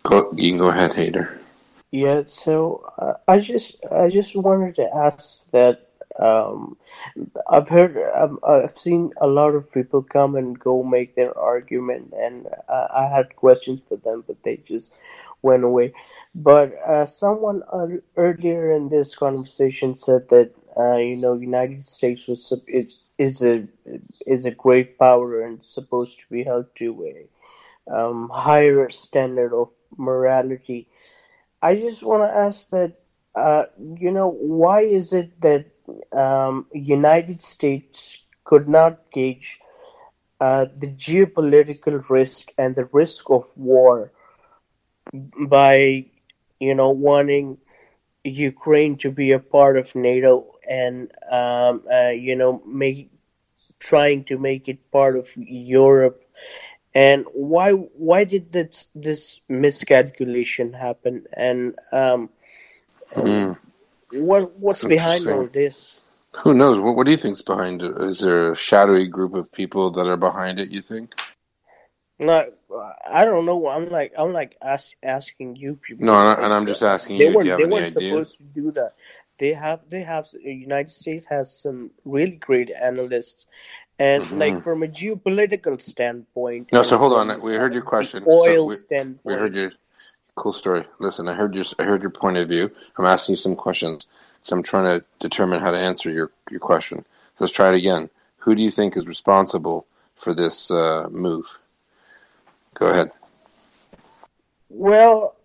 [0.02, 1.38] Go, you can go ahead, Haider.
[1.90, 2.22] Yeah.
[2.24, 5.88] So uh, I just I just wanted to ask that.
[6.18, 6.76] Um,
[7.48, 12.12] I've heard um, I've seen a lot of people come and go make their argument,
[12.18, 14.92] and uh, I had questions for them, but they just
[15.40, 15.94] went away.
[16.34, 17.62] But uh, someone
[18.16, 23.66] earlier in this conversation said that uh, you know United States was is is a
[24.26, 29.70] is a great power and supposed to be held to a um, higher standard of
[29.96, 30.88] morality.
[31.62, 33.00] I just want to ask that
[33.34, 33.64] uh,
[33.98, 35.66] you know why is it that
[36.12, 39.60] um, United States could not gauge
[40.40, 44.12] uh, the geopolitical risk and the risk of war
[45.48, 46.04] by
[46.58, 47.58] you know wanting
[48.24, 53.10] Ukraine to be a part of NATO and um, uh, you know make
[53.78, 56.24] trying to make it part of Europe.
[56.94, 61.26] And why why did this this miscalculation happen?
[61.32, 62.30] And um,
[63.16, 63.58] mm.
[64.12, 66.00] what what's behind all this?
[66.36, 66.80] Who knows?
[66.80, 67.92] What, what do you think's behind it?
[68.00, 71.14] Is there a shadowy group of people that are behind it you think?
[72.18, 72.46] No
[73.08, 73.68] i don't know.
[73.68, 77.34] I'm like i'm like ask, asking you people no and i'm just asking they you
[77.34, 78.94] weren't, they weren't supposed to do that
[79.38, 83.46] they have they have united states has some really great analysts
[83.98, 84.38] and mm-hmm.
[84.38, 86.70] like from a geopolitical standpoint.
[86.72, 87.40] No, so hold on.
[87.40, 88.24] We heard your question.
[88.26, 89.20] Oil so we, standpoint.
[89.24, 89.72] We heard your
[90.34, 90.84] cool story.
[90.98, 92.70] Listen, I heard your I heard your point of view.
[92.98, 94.06] I'm asking you some questions.
[94.42, 97.04] So I'm trying to determine how to answer your your question.
[97.38, 98.10] Let's try it again.
[98.38, 101.46] Who do you think is responsible for this uh, move?
[102.74, 103.12] Go ahead.
[104.68, 105.36] Well,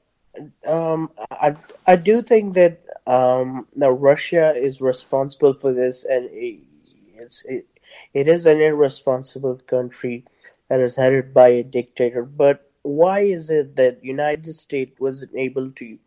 [0.65, 7.45] um, I I do think that um, now Russia is responsible for this, and it's
[7.45, 7.67] it,
[8.13, 10.25] it is an irresponsible country
[10.69, 12.23] that is headed by a dictator.
[12.23, 15.97] But why is it that United States wasn't able to?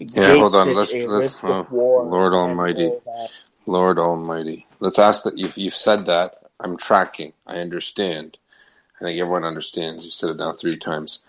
[0.00, 0.74] Yeah, hold on.
[0.74, 1.40] Let's let's.
[1.42, 2.90] Oh, Lord Almighty,
[3.66, 4.66] Lord Almighty.
[4.80, 6.38] Let's ask that you've you've said that.
[6.60, 7.32] I'm tracking.
[7.46, 8.38] I understand.
[9.00, 10.04] I think everyone understands.
[10.04, 11.20] You said it now three times.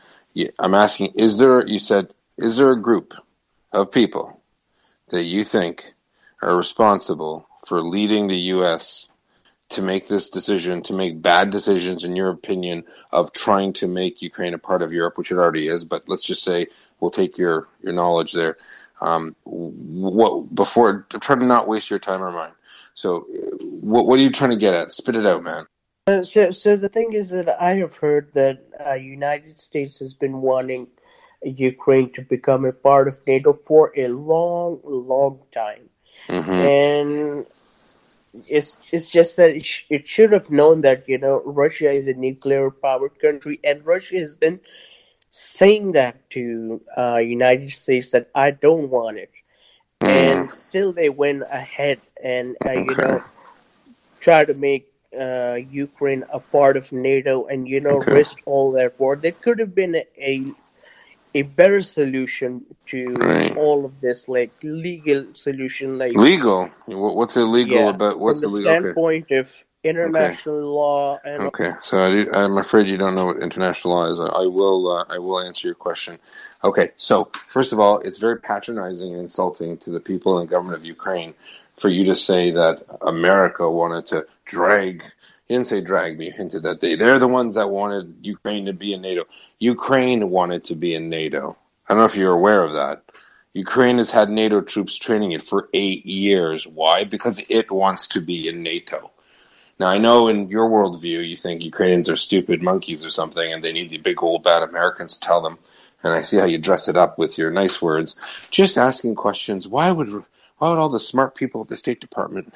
[0.59, 1.65] I'm asking: Is there?
[1.65, 3.13] You said, is there a group
[3.71, 4.41] of people
[5.09, 5.93] that you think
[6.41, 9.07] are responsible for leading the U.S
[9.69, 14.21] to make this decision, to make bad decisions, in your opinion, of trying to make
[14.21, 15.83] Ukraine a part of Europe, which it already is.
[15.83, 16.67] But let's just say
[16.99, 18.57] we'll take your your knowledge there.
[19.01, 22.53] Um, what before try to not waste your time or mine.
[22.93, 23.27] So,
[23.61, 24.91] what what are you trying to get at?
[24.91, 25.65] Spit it out, man.
[26.07, 30.13] Uh, so, so the thing is that I have heard that uh, United States has
[30.13, 30.87] been wanting
[31.43, 35.89] Ukraine to become a part of NATO for a long, long time,
[36.27, 36.51] mm-hmm.
[36.51, 37.45] and
[38.47, 42.07] it's it's just that it, sh- it should have known that you know Russia is
[42.07, 44.59] a nuclear powered country, and Russia has been
[45.29, 49.31] saying that to uh, United States that I don't want it,
[50.01, 53.21] and still they went ahead and uh, you know
[54.19, 58.11] try to make uh, Ukraine a part of NATO and you know okay.
[58.11, 59.15] risk all their war.
[59.15, 60.53] There could have been a, a
[61.37, 63.55] a better solution to right.
[63.55, 66.67] all of this, like legal solution, like legal.
[66.87, 68.81] What's illegal yeah, about what's from the illegal?
[68.81, 69.37] standpoint okay.
[69.37, 69.51] of
[69.83, 70.65] international okay.
[70.65, 71.19] law.
[71.23, 74.19] And okay, so I, am afraid you don't know what international law is.
[74.19, 74.91] I, I will.
[74.91, 76.17] Uh, I will answer your question.
[76.63, 80.77] Okay, so first of all, it's very patronizing and insulting to the people and government
[80.77, 81.35] of Ukraine
[81.77, 85.03] for you to say that America wanted to drag
[85.47, 88.65] he didn't say drag, but he hinted that they they're the ones that wanted Ukraine
[88.65, 89.25] to be in NATO.
[89.59, 91.57] Ukraine wanted to be in NATO.
[91.87, 93.03] I don't know if you're aware of that.
[93.53, 96.67] Ukraine has had NATO troops training it for eight years.
[96.67, 97.05] Why?
[97.05, 99.11] Because it wants to be in NATO.
[99.79, 103.63] Now I know in your worldview you think Ukrainians are stupid monkeys or something, and
[103.63, 105.57] they need the big old bad Americans to tell them.
[106.03, 108.15] And I see how you dress it up with your nice words.
[108.51, 109.67] Just asking questions.
[109.67, 110.25] Why would
[110.57, 112.53] why would all the smart people at the State Department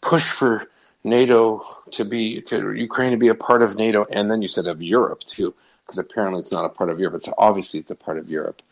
[0.00, 0.68] push for
[1.04, 4.66] NATO to be to Ukraine to be a part of NATO, and then you said
[4.66, 7.16] of Europe too, because apparently it's not a part of Europe.
[7.16, 8.62] It's obviously it's a part of Europe.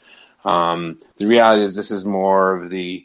[0.44, 3.04] Um, the reality is this is more of the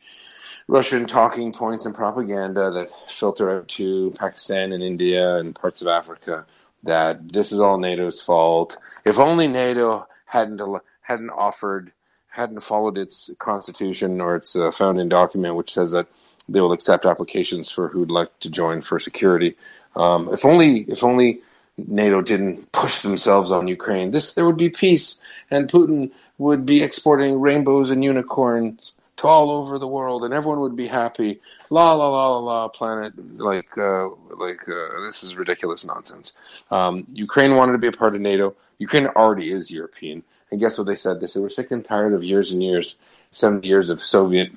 [0.68, 5.88] Russian talking points and propaganda that filter out to Pakistan and India and parts of
[5.88, 6.46] Africa.
[6.84, 8.78] That this is all NATO's fault.
[9.06, 10.62] If only NATO hadn't
[11.02, 11.92] hadn't offered
[12.30, 16.08] hadn't followed its constitution or its uh, founding document, which says that
[16.48, 19.56] they will accept applications for who'd like to join for security.
[19.96, 21.42] Um, if only if only
[21.78, 25.20] NATO didn't push themselves on Ukraine, this there would be peace,
[25.52, 30.60] and Putin would be exporting rainbows and unicorns to all over the world, and everyone
[30.60, 31.40] would be happy.
[31.70, 36.34] La la la la la, planet like uh, like uh, this is ridiculous nonsense.
[36.72, 38.56] Um, Ukraine wanted to be a part of NATO.
[38.78, 41.20] Ukraine already is European, and guess what they said?
[41.20, 42.98] They said we're sick and tired of years and years,
[43.32, 44.52] seventy years of Soviet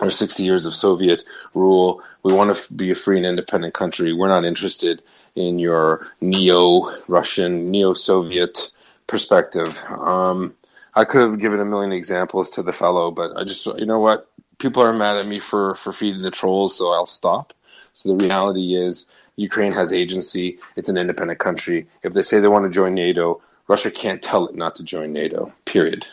[0.00, 2.02] or 60 years of Soviet rule.
[2.22, 4.12] We want to be a free and independent country.
[4.12, 5.02] We're not interested
[5.34, 8.70] in your neo-Russian, neo-Soviet
[9.06, 9.78] perspective.
[9.90, 10.56] Um,
[10.94, 14.00] I could have given a million examples to the fellow, but I just, you know
[14.00, 14.28] what?
[14.58, 17.52] People are mad at me for, for feeding the trolls, so I'll stop.
[17.94, 20.58] So the reality is Ukraine has agency.
[20.76, 21.86] It's an independent country.
[22.02, 25.12] If they say they want to join NATO, Russia can't tell it not to join
[25.12, 26.06] NATO, period.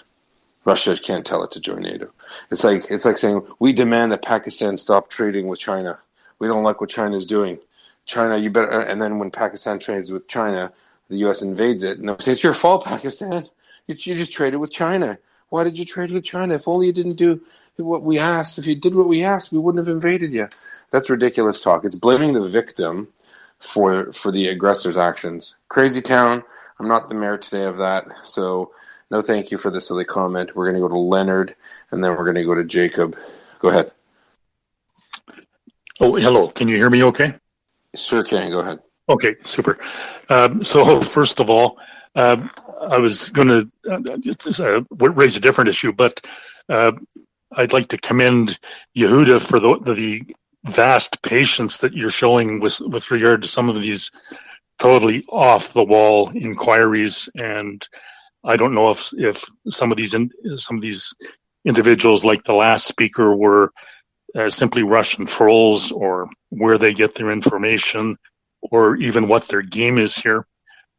[0.65, 2.11] Russia can't tell it to join NATO.
[2.51, 5.99] It's like it's like saying we demand that Pakistan stop trading with China.
[6.39, 7.59] We don't like what China's doing.
[8.05, 8.79] China, you better.
[8.79, 10.71] And then when Pakistan trades with China,
[11.09, 11.41] the U.S.
[11.41, 11.99] invades it.
[11.99, 13.47] No, say it's your fault, Pakistan.
[13.87, 15.17] You, you just traded with China.
[15.49, 16.55] Why did you trade with China?
[16.55, 17.41] If only you didn't do
[17.77, 18.57] what we asked.
[18.57, 20.47] If you did what we asked, we wouldn't have invaded you.
[20.91, 21.83] That's ridiculous talk.
[21.85, 23.07] It's blaming the victim
[23.59, 25.55] for for the aggressor's actions.
[25.69, 26.43] Crazy town.
[26.79, 28.71] I'm not the mayor today of that, so
[29.11, 30.55] no thank you for the silly comment.
[30.55, 31.55] We're going to go to Leonard,
[31.91, 33.17] and then we're going to go to Jacob.
[33.59, 33.91] Go ahead.
[35.99, 36.47] Oh, hello.
[36.49, 37.35] Can you hear me okay?
[37.93, 38.49] Sure can.
[38.49, 38.79] Go ahead.
[39.09, 39.77] Okay, super.
[40.29, 41.77] Um, so, first of all,
[42.15, 42.49] um,
[42.89, 46.25] I was going to uh, raise a different issue, but
[46.69, 46.93] uh,
[47.53, 48.59] I'd like to commend
[48.97, 53.75] Yehuda for the, the vast patience that you're showing with, with regard to some of
[53.75, 54.09] these
[54.79, 57.29] totally off the wall inquiries.
[57.35, 57.87] And
[58.43, 61.13] I don't know if, if some of these, in, some of these
[61.65, 63.71] individuals like the last speaker were
[64.35, 68.17] uh, simply Russian trolls or where they get their information
[68.61, 70.45] or even what their game is here.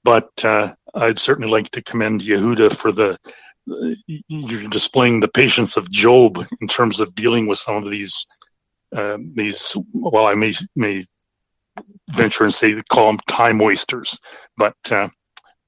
[0.05, 3.19] But uh, I'd certainly like to commend Yehuda for the
[4.29, 8.27] you're displaying the patience of Job in terms of dealing with some of these
[8.95, 9.77] uh, these.
[9.95, 11.05] Well, I may may
[12.11, 14.19] venture and say call them time wasters,
[14.57, 14.75] but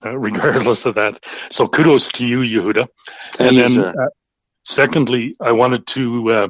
[0.04, 2.86] uh, uh, regardless of that, so kudos to you, Yehuda.
[3.32, 4.08] Thank and you, then, uh,
[4.64, 6.48] secondly, I wanted to uh,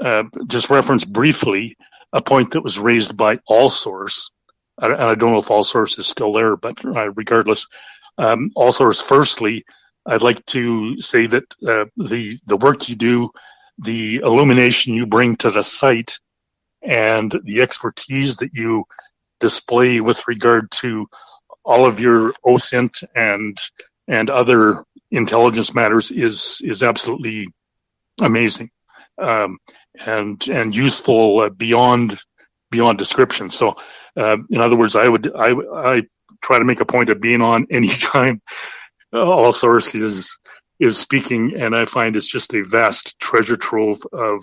[0.00, 1.76] uh, just reference briefly
[2.12, 4.30] a point that was raised by AllSource.
[4.78, 7.66] I, I don't know if AllSource is still there, but regardless,
[8.18, 9.02] um, AllSource.
[9.02, 9.64] Firstly,
[10.06, 13.30] I'd like to say that uh, the the work you do,
[13.78, 16.18] the illumination you bring to the site,
[16.82, 18.84] and the expertise that you
[19.40, 21.06] display with regard to
[21.68, 23.58] all of your OSINT and
[24.08, 27.46] and other intelligence matters is is absolutely
[28.20, 28.70] amazing
[29.18, 29.58] um,
[30.06, 32.18] and and useful uh, beyond
[32.70, 33.50] beyond description.
[33.50, 33.76] So,
[34.16, 36.02] uh, in other words, I would I I
[36.42, 38.40] try to make a point of being on anytime
[39.12, 40.38] AllSource is
[40.80, 44.40] is speaking, and I find it's just a vast treasure trove of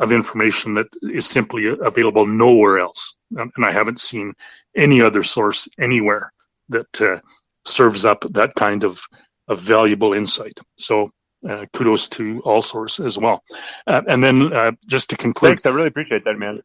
[0.00, 4.34] of information that is simply available nowhere else, and, I haven't seen
[4.74, 6.32] any other source anywhere
[6.68, 7.20] that uh,
[7.64, 9.00] serves up that kind of
[9.48, 10.58] of valuable insight.
[10.76, 11.10] So.
[11.46, 13.44] Uh, kudos to AllSource as well,
[13.86, 15.66] uh, and then uh, just to conclude, thanks.
[15.66, 16.60] I really appreciate that, man.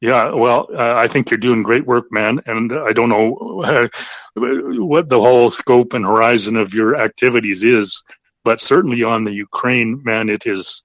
[0.00, 2.40] Yeah, well, uh, I think you're doing great work, man.
[2.46, 3.88] And I don't know uh,
[4.34, 8.02] what the whole scope and horizon of your activities is,
[8.44, 10.84] but certainly on the Ukraine, man, it is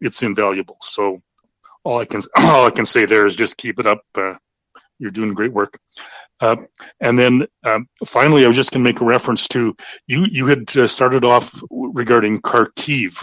[0.00, 0.76] it's invaluable.
[0.80, 1.20] So
[1.84, 4.02] all I can all I can say there is just keep it up.
[4.14, 4.34] Uh,
[4.98, 5.78] you're doing great work.
[6.42, 6.56] Uh,
[7.00, 9.76] and then um, finally, I was just going to make a reference to
[10.08, 10.26] you.
[10.30, 13.22] You had uh, started off regarding Kharkiv,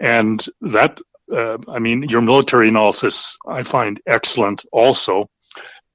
[0.00, 0.98] and that
[1.30, 5.26] uh, I mean, your military analysis I find excellent also,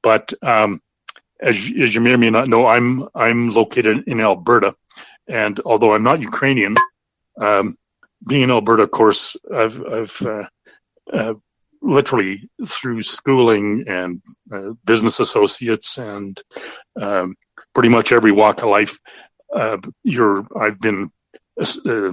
[0.04, 0.80] but um,
[1.42, 4.76] as, as you may or may not know, I'm I'm located in Alberta,
[5.28, 6.76] and although I'm not Ukrainian,
[7.42, 7.76] um,
[8.28, 10.48] being in Alberta, of course, I've I've uh,
[11.12, 11.34] uh,
[11.84, 14.22] literally through schooling and
[14.52, 16.42] uh, business associates and
[17.00, 17.36] um,
[17.76, 18.98] pretty much every walk of life,
[19.54, 21.12] uh, you're I've been
[21.86, 22.12] uh,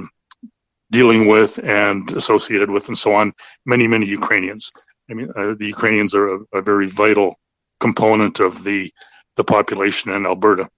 [0.91, 3.33] dealing with and associated with and so on
[3.65, 4.71] many many Ukrainians.
[5.11, 7.37] I mean, uh, the Ukrainians are a, a, very vital
[7.81, 8.93] component of the
[9.37, 10.69] the population in Alberta.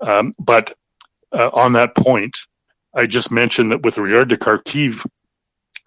[0.00, 0.72] Um, but
[1.32, 2.36] uh, on that point,
[2.94, 5.06] I just mentioned that with regard to Kharkiv,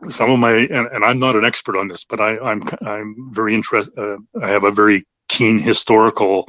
[0.10, 2.88] some of my and, and I'm not an expert on this, but I, am I'm,
[2.88, 3.98] I'm very interested.
[3.98, 6.48] Uh, I have a very keen historical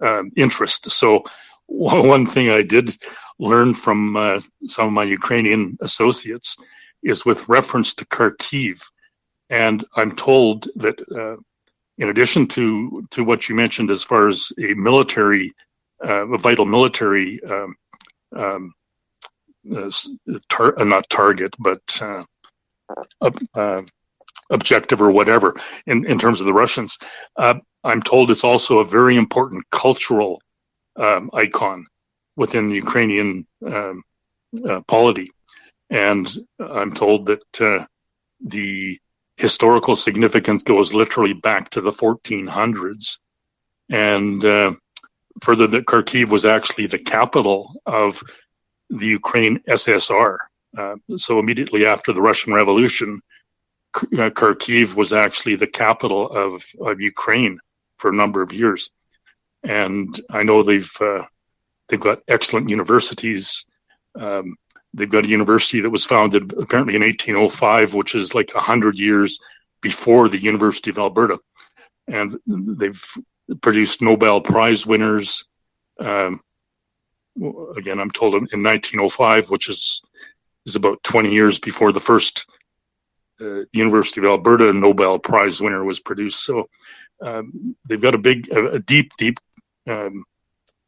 [0.00, 0.90] um, interest.
[0.90, 1.24] So
[1.66, 2.96] one thing I did
[3.38, 6.56] learn from uh, some of my Ukrainian associates
[7.02, 8.82] is with reference to Kharkiv.
[9.50, 11.40] And I'm told that uh,
[11.98, 15.52] in addition to, to what you mentioned as far as a military,
[16.06, 17.74] uh, a vital military, um,
[18.36, 18.74] um,
[19.74, 19.90] uh,
[20.48, 21.80] tar- uh, not target, but
[23.54, 23.82] uh,
[24.50, 25.54] objective or whatever
[25.86, 26.98] in, in terms of the Russians,
[27.84, 30.40] I'm told it's also a very important cultural
[30.96, 31.86] um, icon
[32.36, 34.02] within the Ukrainian um,
[34.68, 35.30] uh, polity.
[35.90, 36.28] And
[36.60, 37.84] I'm told that uh,
[38.40, 38.98] the
[39.36, 43.18] historical significance goes literally back to the 1400s.
[43.88, 44.72] And uh,
[45.40, 48.22] further, that Kharkiv was actually the capital of
[48.90, 50.36] the Ukraine SSR.
[50.78, 53.20] Uh, so immediately after the Russian Revolution,
[53.96, 57.58] uh, Kharkiv was actually the capital of, of Ukraine
[57.98, 58.90] for a number of years.
[59.64, 61.24] And I know they've uh,
[61.88, 63.64] They've got excellent universities.
[64.14, 64.56] Um,
[64.94, 69.38] they've got a university that was founded apparently in 1805, which is like 100 years
[69.80, 71.38] before the University of Alberta.
[72.06, 73.02] And they've
[73.60, 75.46] produced Nobel Prize winners.
[75.98, 76.40] Um,
[77.76, 80.02] again, I'm told in 1905, which is
[80.68, 82.46] is about 20 years before the first
[83.40, 86.44] uh, University of Alberta Nobel Prize winner was produced.
[86.44, 86.68] So
[87.20, 89.38] um, they've got a big, a, a deep, deep
[89.88, 90.24] um,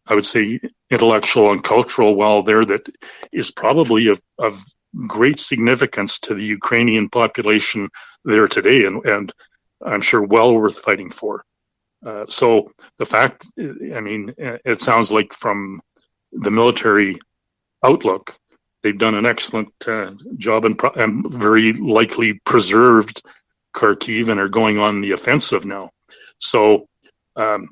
[0.06, 0.60] I would say,
[0.90, 2.88] intellectual and cultural well there that
[3.32, 4.60] is probably of, of
[5.06, 7.88] great significance to the Ukrainian population
[8.24, 9.32] there today, and, and
[9.84, 11.44] I'm sure well worth fighting for.
[12.04, 15.80] Uh, so the fact, I mean, it sounds like from
[16.32, 17.20] the military
[17.84, 18.36] outlook,
[18.82, 23.22] they've done an excellent uh, job and, pro- and, very likely preserved
[23.74, 25.90] Kharkiv and are going on the offensive now.
[26.38, 26.88] So
[27.36, 27.68] um,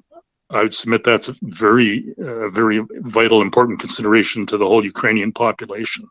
[0.50, 5.32] I would submit that's a very, uh, very vital, important consideration to the whole Ukrainian
[5.32, 6.06] population.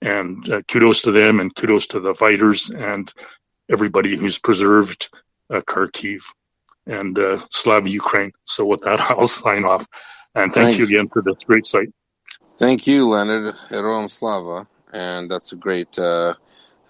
[0.00, 3.12] And uh, kudos to them, and kudos to the fighters and
[3.70, 5.08] everybody who's preserved
[5.50, 6.22] uh, Kharkiv
[6.86, 8.32] and uh, Slav Ukraine.
[8.44, 9.86] So with that, I'll sign off.
[10.34, 10.78] And thank Thanks.
[10.78, 11.92] you again for this great site.
[12.62, 13.56] Thank you, Leonard.
[13.70, 14.68] Heroyam Slava.
[14.92, 16.34] And that's a great uh,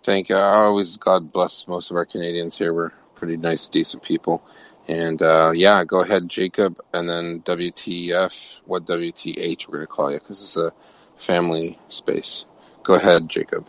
[0.03, 0.37] thank you.
[0.37, 2.75] I always, God bless most of our Canadians here.
[2.75, 4.45] We're pretty nice, decent people.
[4.87, 10.13] And uh, yeah, go ahead, Jacob, and then WTF, what WTH we're going to call
[10.13, 10.73] you, because it's a
[11.17, 12.45] family space.
[12.83, 13.67] Go ahead, Jacob.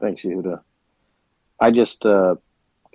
[0.00, 0.62] Thanks, Yehuda.
[1.58, 2.36] I just, uh,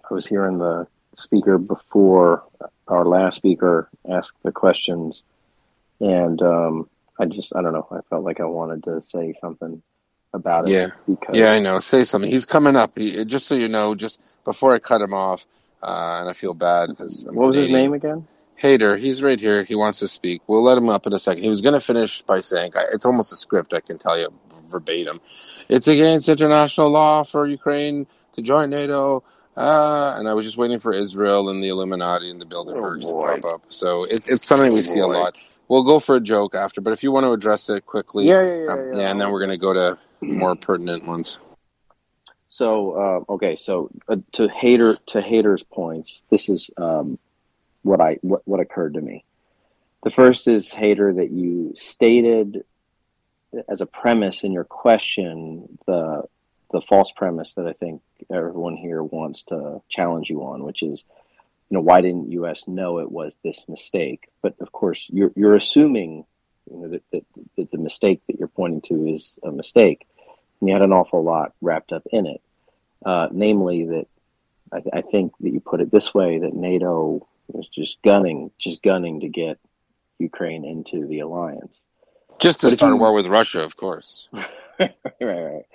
[0.10, 0.88] I was hearing the
[1.18, 2.45] speaker before
[2.88, 5.24] our last speaker asked the questions,
[5.99, 6.89] and um,
[7.20, 9.82] I just, I don't know, I felt like I wanted to say something
[10.34, 10.72] about it.
[10.72, 11.36] Yeah, because...
[11.36, 11.80] yeah, I know.
[11.80, 12.30] Say something.
[12.30, 12.97] He's coming up.
[12.97, 15.45] He, just so you know, just before I cut him off,
[15.82, 18.28] uh, and I feel bad because what was his name again?
[18.61, 18.97] Haider.
[18.97, 19.63] He's right here.
[19.63, 20.41] He wants to speak.
[20.47, 21.43] We'll let him up in a second.
[21.43, 23.74] He was going to finish by saying, "It's almost a script.
[23.74, 24.34] I can tell you
[24.70, 25.22] verbatim.
[25.70, 29.24] It's against international law for Ukraine to join NATO."
[29.55, 33.22] Uh, and I was just waiting for Israel and the Illuminati and the Bilderbergs oh
[33.22, 33.65] to pop up.
[33.70, 35.36] So it's it's something we see a lot.
[35.68, 38.41] We'll go for a joke after, but if you want to address it quickly, yeah,
[38.41, 41.38] yeah, yeah, um, yeah, yeah, and then we're going to go to more pertinent ones.
[42.49, 47.20] So uh, okay, so uh, to Haider to Haider's points, this is um,
[47.84, 49.24] what I what, what occurred to me.
[50.03, 52.63] The first is Haider that you stated
[53.68, 56.24] as a premise in your question the
[56.72, 58.01] the false premise that I think
[58.32, 61.05] everyone here wants to challenge you on, which is,
[61.70, 62.68] you know, why didn't U.S.
[62.68, 64.30] know it was this mistake?
[64.41, 66.26] But of course, you're you're assuming,
[66.72, 67.26] you know, that, that,
[67.57, 70.07] that the mistake that you're pointing to is a mistake,
[70.59, 72.41] and you had an awful lot wrapped up in it
[73.05, 74.07] uh, namely that
[74.72, 78.51] I, th- I, think that you put it this way that NATO was just gunning,
[78.57, 79.59] just gunning to get
[80.20, 81.86] Ukraine into the alliance.
[82.39, 84.28] Just to but start you, a war with Russia, of course.
[84.80, 85.65] right, right.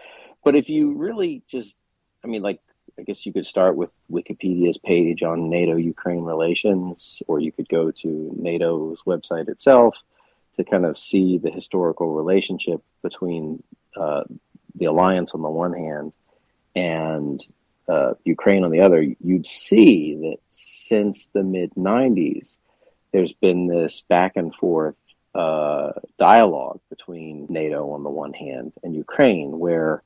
[0.45, 1.75] But if you really just,
[2.23, 2.61] I mean, like,
[2.99, 7.69] I guess you could start with Wikipedia's page on NATO Ukraine relations, or you could
[7.69, 9.97] go to NATO's website itself
[10.57, 13.63] to kind of see the historical relationship between
[13.97, 14.25] uh,
[14.75, 16.13] the alliance on the one hand
[16.75, 17.45] and
[17.89, 22.57] uh, Ukraine on the other, you'd see that since the mid 90s,
[23.13, 24.95] there's been this back and forth
[25.35, 30.03] uh, dialogue between NATO on the one hand and Ukraine, where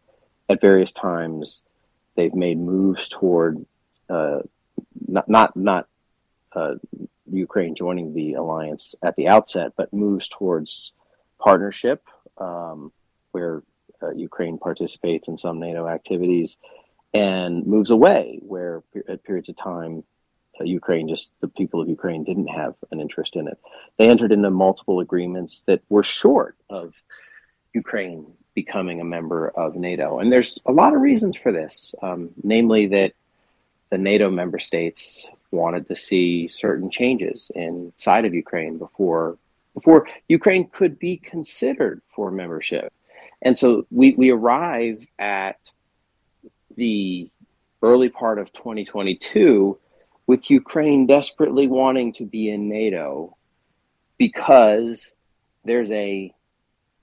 [0.49, 1.63] at various times
[2.17, 3.65] they've made moves toward
[4.09, 4.41] uh,
[5.07, 5.89] not not not
[6.53, 6.75] uh,
[7.31, 10.93] Ukraine joining the alliance at the outset, but moves towards
[11.39, 12.03] partnership,
[12.39, 12.93] um,
[13.33, 13.63] where
[14.03, 16.57] uh, Ukraine participates in some NATO activities
[17.15, 20.05] and moves away, where at periods of time,
[20.61, 23.59] uh, Ukraine just the people of Ukraine didn't have an interest in it.
[23.99, 26.95] They entered into multiple agreements that were short of
[27.75, 28.27] Ukraine
[28.57, 32.89] becoming a member of NATO, and there's a lot of reasons for this, um, namely
[32.89, 33.13] that
[33.91, 39.39] the NATO member states wanted to see certain changes inside of Ukraine before
[39.75, 42.93] before Ukraine could be considered for membership.
[43.43, 45.59] And so we, we arrive at
[46.77, 47.31] the
[47.83, 49.79] early part of 2022
[50.27, 53.37] with Ukraine desperately wanting to be in NATO
[54.17, 55.13] because
[55.67, 56.33] there's a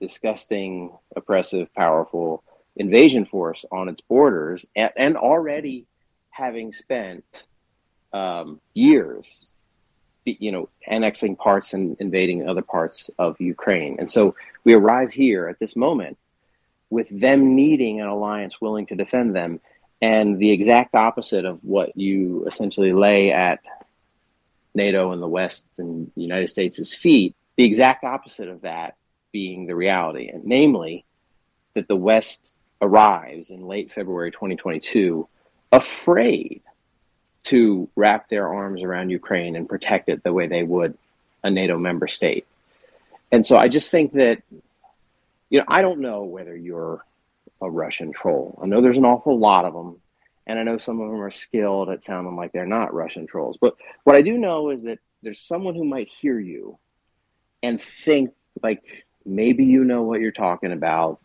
[0.06, 2.44] disgusting, oppressive, powerful
[2.76, 5.86] invasion force on its borders and, and already
[6.30, 7.24] having spent
[8.12, 9.52] um, years
[10.26, 13.98] you know annexing parts and invading other parts of Ukraine.
[14.00, 16.18] And so we arrive here at this moment
[16.90, 19.60] with them needing an alliance willing to defend them,
[20.02, 23.60] and the exact opposite of what you essentially lay at
[24.76, 28.96] NATO and the West and the United States' feet, the exact opposite of that
[29.34, 31.04] being the reality, and namely
[31.74, 35.28] that the West arrives in late February 2022
[35.74, 36.62] afraid
[37.44, 40.98] to wrap their arms around Ukraine and protect it the way they would
[41.44, 42.48] a NATO member state.
[43.32, 44.42] And so I just think that
[45.50, 47.06] you know, I don't know whether you're
[47.62, 48.58] a Russian troll.
[48.62, 50.02] I know there's an awful lot of them,
[50.48, 53.58] and I know some of them are skilled at sounding like they're not Russian trolls.
[53.58, 56.78] But what I do know is that there's someone who might hear you
[57.62, 61.20] and think like maybe you know what you're talking about.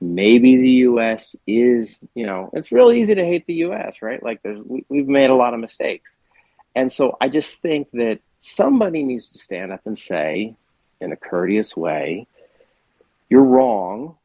[0.00, 1.34] Maybe the U.S.
[1.46, 4.22] is, you know, it's real easy to hate the U.S., right?
[4.22, 6.18] Like, there's we, we've made a lot of mistakes,
[6.74, 10.54] and so I just think that somebody needs to stand up and say,
[11.00, 12.26] in a courteous way,
[13.28, 14.16] you're wrong.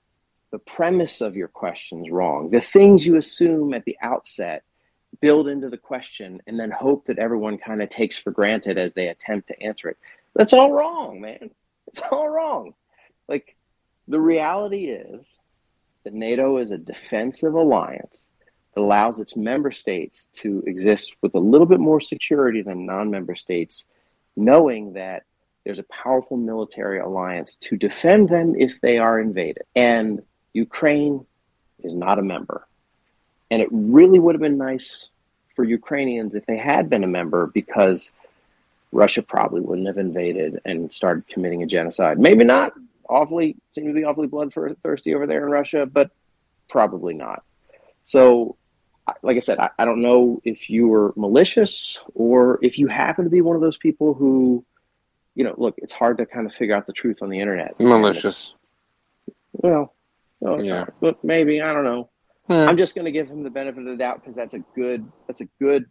[0.51, 2.51] The premise of your question's wrong.
[2.51, 4.63] The things you assume at the outset
[5.19, 8.93] build into the question and then hope that everyone kind of takes for granted as
[8.93, 9.97] they attempt to answer it.
[10.35, 11.51] That's all wrong, man.
[11.87, 12.73] It's all wrong.
[13.33, 13.55] Like,
[14.07, 15.39] the reality is
[16.03, 18.31] that NATO is a defensive alliance
[18.75, 23.09] that allows its member states to exist with a little bit more security than non
[23.09, 23.87] member states,
[24.35, 25.23] knowing that
[25.63, 29.63] there's a powerful military alliance to defend them if they are invaded.
[29.75, 30.21] And
[30.53, 31.25] Ukraine
[31.81, 32.67] is not a member.
[33.49, 35.09] And it really would have been nice
[35.55, 38.11] for Ukrainians if they had been a member because
[38.91, 42.19] Russia probably wouldn't have invaded and started committing a genocide.
[42.19, 42.73] Maybe not.
[43.09, 46.11] Awfully, seem to be awfully bloodthirsty over there in Russia, but
[46.69, 47.43] probably not.
[48.03, 48.57] So,
[49.21, 53.25] like I said, I, I don't know if you were malicious or if you happen
[53.25, 54.65] to be one of those people who
[55.35, 57.79] you know, look, it's hard to kind of figure out the truth on the internet.
[57.79, 58.53] Malicious.
[59.51, 59.93] Well,
[60.63, 60.85] yeah.
[60.99, 62.09] but maybe I don't know.
[62.49, 65.09] I'm just going to give him the benefit of the doubt because that's a good
[65.27, 65.85] that's a good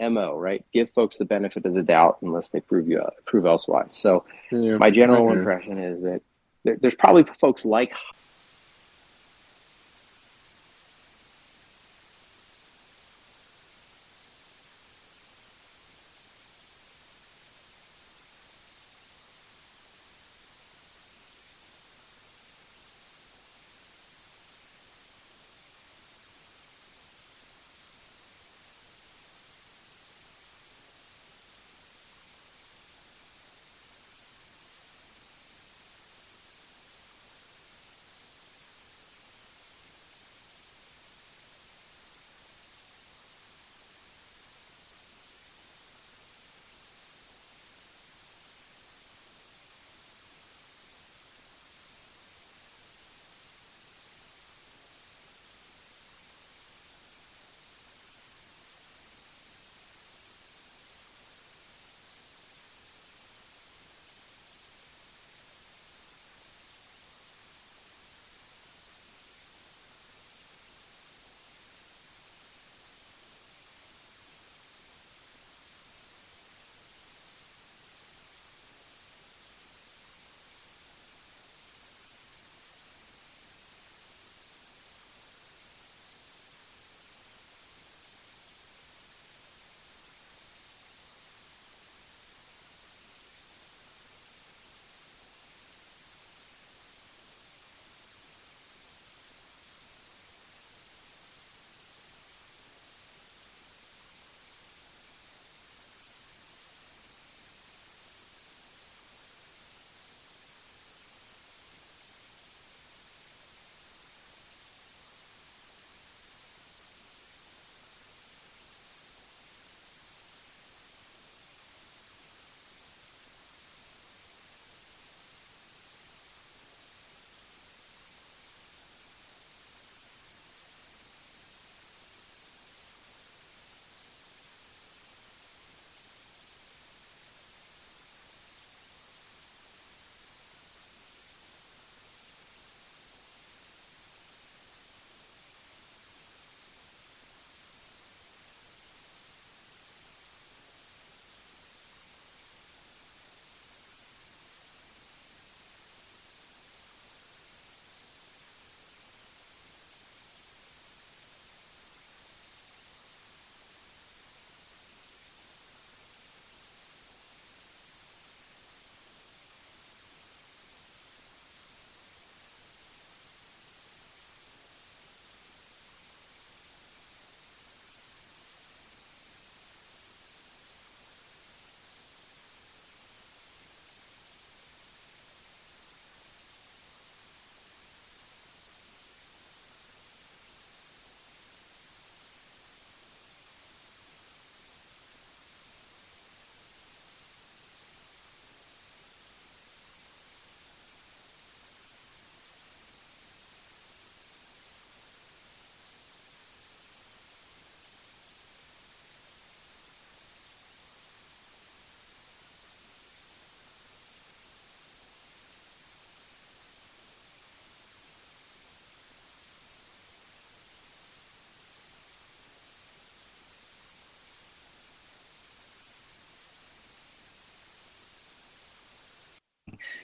[0.00, 0.64] mo, right?
[0.72, 3.94] Give folks the benefit of the doubt unless they prove you prove elsewise.
[3.94, 4.76] So, yeah.
[4.76, 6.22] my general impression is that
[6.64, 7.94] there, there's probably folks like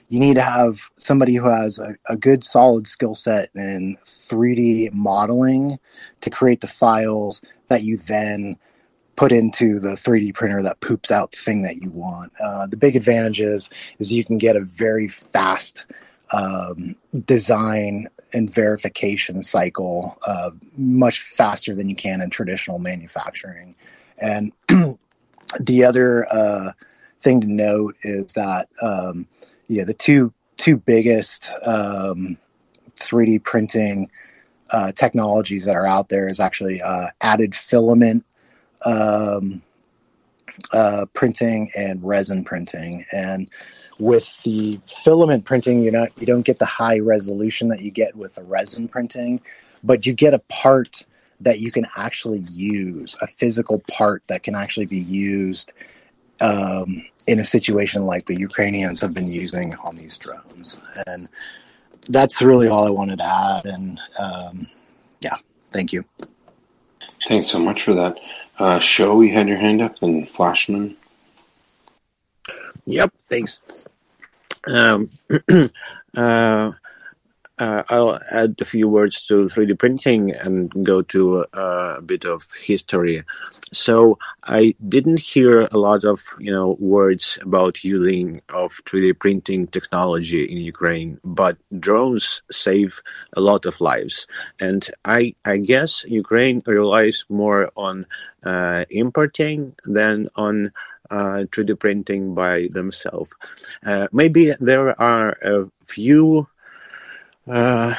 [0.09, 4.93] you need to have somebody who has a, a good solid skill set in 3D
[4.93, 5.79] modeling
[6.21, 8.57] to create the files that you then
[9.15, 12.31] put into the 3D printer that poops out the thing that you want.
[12.43, 13.69] Uh, the big advantage is,
[13.99, 15.85] is you can get a very fast
[16.31, 23.75] um, design and verification cycle uh, much faster than you can in traditional manufacturing.
[24.17, 24.51] And
[25.59, 26.71] the other uh,
[27.21, 29.27] thing to note is that um,
[29.67, 32.37] yeah, the two two biggest um,
[32.99, 34.09] 3D printing
[34.69, 38.25] uh, technologies that are out there is actually uh, added filament
[38.85, 39.61] um,
[40.71, 43.05] uh, printing and resin printing.
[43.11, 43.49] And
[43.99, 48.15] with the filament printing, you know, you don't get the high resolution that you get
[48.15, 49.41] with the resin printing,
[49.83, 51.05] but you get a part
[51.39, 55.73] that you can actually use, a physical part that can actually be used
[56.41, 60.79] um, in a situation like the Ukrainians have been using on these drones.
[61.07, 61.29] And
[62.09, 63.65] that's really all I wanted to add.
[63.65, 64.67] And um,
[65.21, 65.35] yeah,
[65.71, 66.03] thank you.
[67.27, 68.19] Thanks so much for that.
[68.59, 70.95] Uh, Show, you had your hand up, then Flashman.
[72.85, 73.59] Yep, thanks.
[74.65, 75.09] Um,
[76.17, 76.71] uh,
[77.59, 82.25] uh, I'll add a few words to 3D printing and go to uh, a bit
[82.25, 83.23] of history.
[83.71, 89.67] So I didn't hear a lot of you know words about using of 3D printing
[89.67, 93.01] technology in Ukraine, but drones save
[93.37, 94.27] a lot of lives,
[94.59, 98.07] and I I guess Ukraine relies more on
[98.43, 100.71] uh, importing than on
[101.11, 103.31] uh, 3D printing by themselves.
[103.85, 106.47] Uh, maybe there are a few
[107.47, 107.95] uh,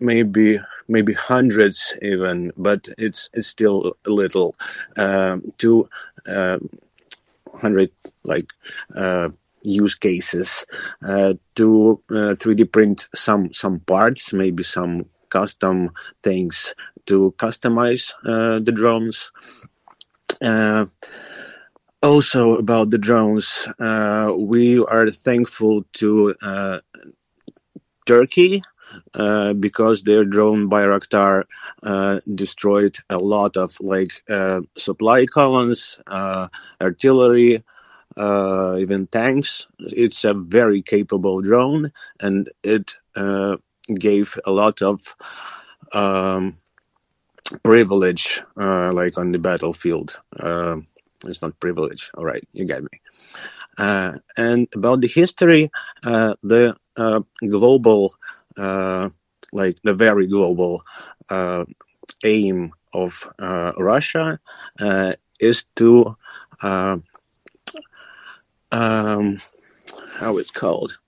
[0.00, 4.54] maybe maybe hundreds even, but it's it's still a little.
[4.96, 5.88] Um, two
[6.26, 6.68] um,
[7.54, 7.90] hundred
[8.24, 8.52] like
[8.96, 9.28] uh,
[9.62, 10.66] use cases
[11.06, 15.90] uh, to 3D uh, print some some parts, maybe some custom
[16.22, 16.74] things
[17.06, 19.32] to customize uh, the drones.
[20.42, 20.86] Uh,
[22.02, 23.66] also about the drones,
[24.38, 26.34] we are thankful to
[28.06, 28.73] Turkey uh,
[29.54, 31.44] because their drone Bayraktar
[31.82, 36.48] uh, destroyed a lot of like uh, supply columns, uh,
[36.80, 37.62] artillery,
[38.16, 39.66] uh, even tanks.
[39.78, 42.94] It's a very capable drone, and it
[43.98, 45.14] gave a lot of
[45.92, 46.54] um,
[47.62, 50.20] privilege, like on the battlefield.
[51.26, 52.10] it's not privilege.
[52.14, 53.00] All right, you get me.
[54.36, 55.70] and about the history,
[56.02, 56.76] the
[57.48, 58.14] global uh,
[58.56, 60.82] like the very global
[61.30, 61.64] uh,
[62.24, 64.38] aim of uh, Russia
[65.40, 66.16] is to
[66.62, 67.04] um,
[70.18, 70.98] how it's called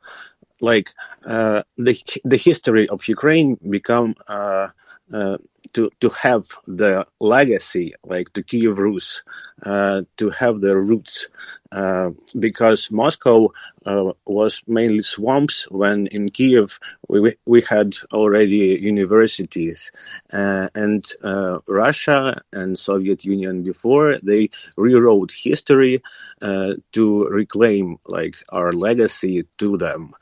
[0.61, 0.91] like
[1.27, 4.69] uh, the the history of Ukraine become uh,
[5.13, 5.37] uh,
[5.77, 9.23] to to have the legacy like the Kiev Rus,
[9.63, 11.29] uh, to have the roots,
[11.71, 13.53] uh, because Moscow
[13.85, 19.93] uh, was mainly swamps when in Kiev we we had already universities,
[20.33, 24.49] uh, and uh, Russia and Soviet Union before they
[24.79, 26.03] rewrote history
[26.41, 30.15] uh, to reclaim like our legacy to them,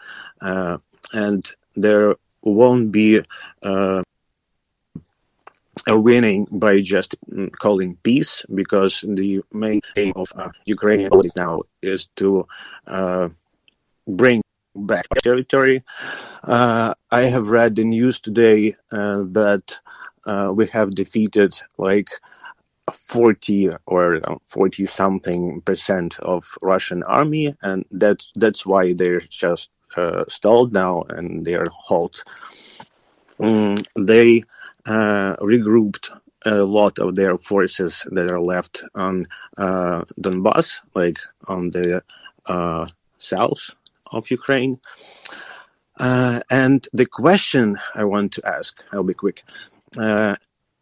[1.12, 1.44] and
[1.76, 3.22] there won't be
[3.62, 4.02] a
[5.88, 11.60] winning by just mm, calling peace because the main aim of uh, Ukrainian politics now
[11.82, 12.46] is to
[12.86, 13.28] uh,
[14.06, 14.42] bring
[14.74, 15.82] back territory.
[16.42, 19.80] Uh, I have read the news today uh, that
[20.26, 22.08] uh, we have defeated like
[22.92, 30.24] 40 or 40 something percent of Russian army, and that that's why they're just uh,
[30.28, 32.24] stalled now and they're halt.
[33.38, 34.44] Mm, they uh,
[34.87, 36.11] regrouped
[36.45, 39.26] a lot of their forces that are left on
[39.57, 41.18] uh, Donbass, like
[41.49, 42.03] on the
[42.47, 42.87] uh,
[43.18, 43.70] south
[44.12, 44.80] of Ukraine.
[45.99, 49.43] Uh, and the question I want to ask, I'll be quick.
[49.97, 50.37] Uh,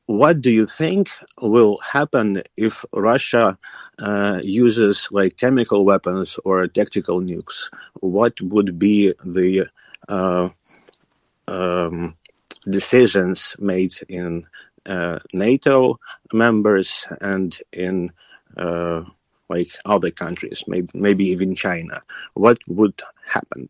[0.07, 3.57] what do you think will happen if Russia
[3.99, 7.71] uh, uses like chemical weapons or tactical nukes?
[8.01, 9.69] What would be the
[10.09, 10.55] um,
[12.69, 14.47] decisions made in
[14.87, 15.99] uh, NATO
[16.33, 18.13] members and in
[18.57, 19.03] uh,
[19.49, 22.03] like other countries, maybe maybe even China.
[22.35, 23.69] What would happen?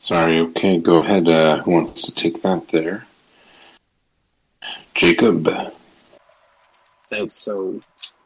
[0.00, 0.38] Sorry.
[0.38, 1.28] Okay, go ahead.
[1.28, 3.06] Uh, who wants to take that there?
[4.94, 5.48] Jacob.
[7.10, 7.34] Thanks.
[7.34, 7.80] So,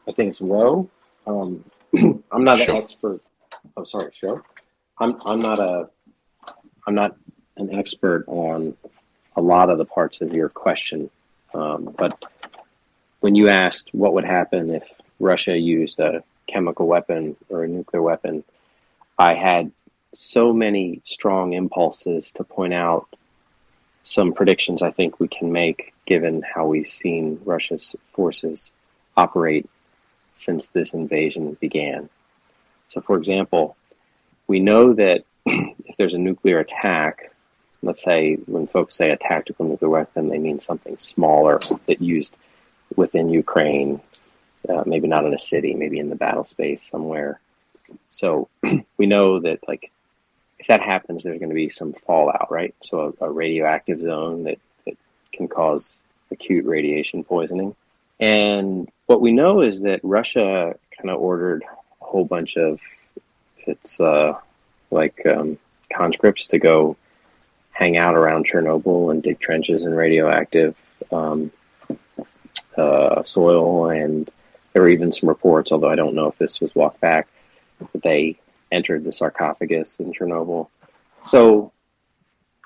[0.07, 0.89] I think it's Woe.
[1.25, 1.63] Um,
[2.31, 2.75] I'm not Show.
[2.75, 3.21] an expert.
[3.77, 4.41] Oh, sorry, show.
[4.99, 5.89] I'm I'm not a
[6.85, 7.15] I'm not
[7.57, 8.75] an expert on
[9.35, 11.09] a lot of the parts of your question,
[11.53, 12.23] um, but
[13.19, 14.83] when you asked what would happen if
[15.19, 18.43] Russia used a chemical weapon or a nuclear weapon,
[19.17, 19.71] I had
[20.13, 23.07] so many strong impulses to point out
[24.03, 28.73] some predictions I think we can make given how we've seen Russia's forces
[29.15, 29.69] operate
[30.35, 32.09] since this invasion began.
[32.89, 33.77] So, for example,
[34.47, 37.32] we know that if there's a nuclear attack,
[37.83, 42.35] let's say when folks say a tactical nuclear weapon, they mean something smaller that used
[42.95, 44.01] within Ukraine,
[44.69, 47.39] uh, maybe not in a city, maybe in the battle space somewhere.
[48.09, 48.47] So
[48.97, 49.91] we know that like
[50.59, 52.73] if that happens, there's going to be some fallout, right?
[52.83, 54.97] So a, a radioactive zone that, that
[55.33, 55.95] can cause
[56.31, 57.75] acute radiation poisoning.
[58.19, 62.79] And what we know is that Russia kind of ordered a whole bunch of
[63.67, 64.39] its uh,
[64.89, 65.57] like um,
[65.93, 66.95] conscripts to go
[67.73, 70.75] hang out around Chernobyl and dig trenches in radioactive
[71.11, 71.51] um,
[72.77, 73.89] uh, soil.
[73.89, 74.29] And
[74.71, 77.27] there were even some reports, although I don't know if this was walked back,
[77.91, 78.39] that they
[78.71, 80.69] entered the sarcophagus in Chernobyl.
[81.25, 81.71] So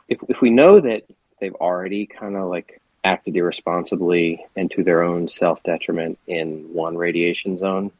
[0.07, 1.03] if, if we know that
[1.39, 6.97] they've already kind of like acted irresponsibly and to their own self detriment in one
[6.97, 7.91] radiation zone,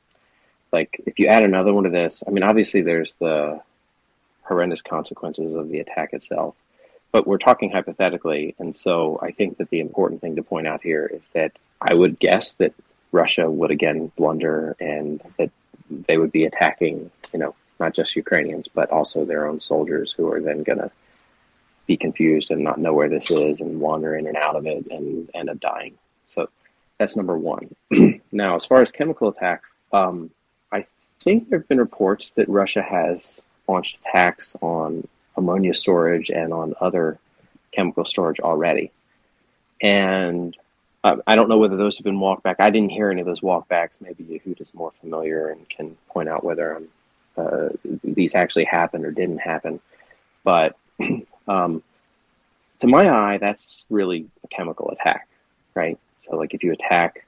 [0.72, 3.62] like if you add another one to this, I mean, obviously there's the
[4.44, 6.56] horrendous consequences of the attack itself,
[7.12, 8.56] but we're talking hypothetically.
[8.60, 11.94] And so I think that the important thing to point out here is that I
[11.94, 12.74] would guess that
[13.12, 15.52] Russia would again blunder and that
[15.90, 20.32] they would be attacking, you know, not just Ukrainians, but also their own soldiers who
[20.32, 20.92] are then going to
[21.86, 24.86] be confused and not know where this is and wander in and out of it
[24.92, 25.98] and end up dying.
[26.28, 26.50] So
[26.98, 27.74] that's number one.
[28.32, 30.30] now, as far as chemical attacks, um,
[30.72, 30.86] I
[31.24, 35.08] think there have been reports that Russia has launched attacks on
[35.38, 37.20] ammonia storage and on other
[37.72, 38.92] chemical storage already.
[39.82, 40.58] And
[41.04, 42.58] uh, I don't know whether those have been walked back.
[42.60, 44.02] I didn't hear any of those walkbacks.
[44.02, 46.90] Maybe Yehud is more familiar and can point out whether I'm
[47.38, 47.70] uh,
[48.04, 49.80] these actually happened or didn't happen.
[50.44, 50.76] But
[51.48, 51.84] um,
[52.80, 55.28] to my eye, that's really a chemical attack,
[55.76, 56.00] right?
[56.20, 57.26] So, like if you attack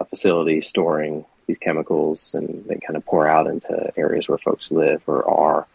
[0.00, 4.70] a facility storing these chemicals and they kind of pour out into areas where folks
[4.70, 5.66] live or are,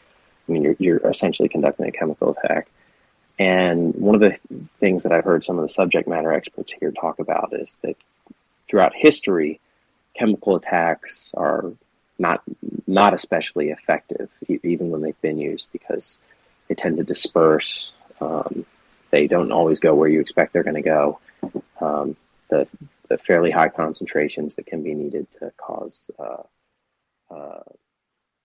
[0.48, 2.68] I mean, you're, you're essentially conducting a chemical attack.
[3.40, 4.38] And one of the
[4.80, 7.96] things that I've heard some of the subject matter experts here talk about is that
[8.68, 9.60] throughout history,
[10.14, 11.72] chemical attacks are
[12.20, 12.44] not
[12.86, 16.20] not especially effective, even when they've been used, because
[16.68, 17.94] they tend to disperse.
[18.22, 18.66] Um,
[19.10, 21.20] they don't always go where you expect they're going to go.
[21.82, 22.16] Um,
[22.50, 22.68] the
[23.10, 26.44] the fairly high concentrations that can be needed to cause uh,
[27.34, 27.64] uh,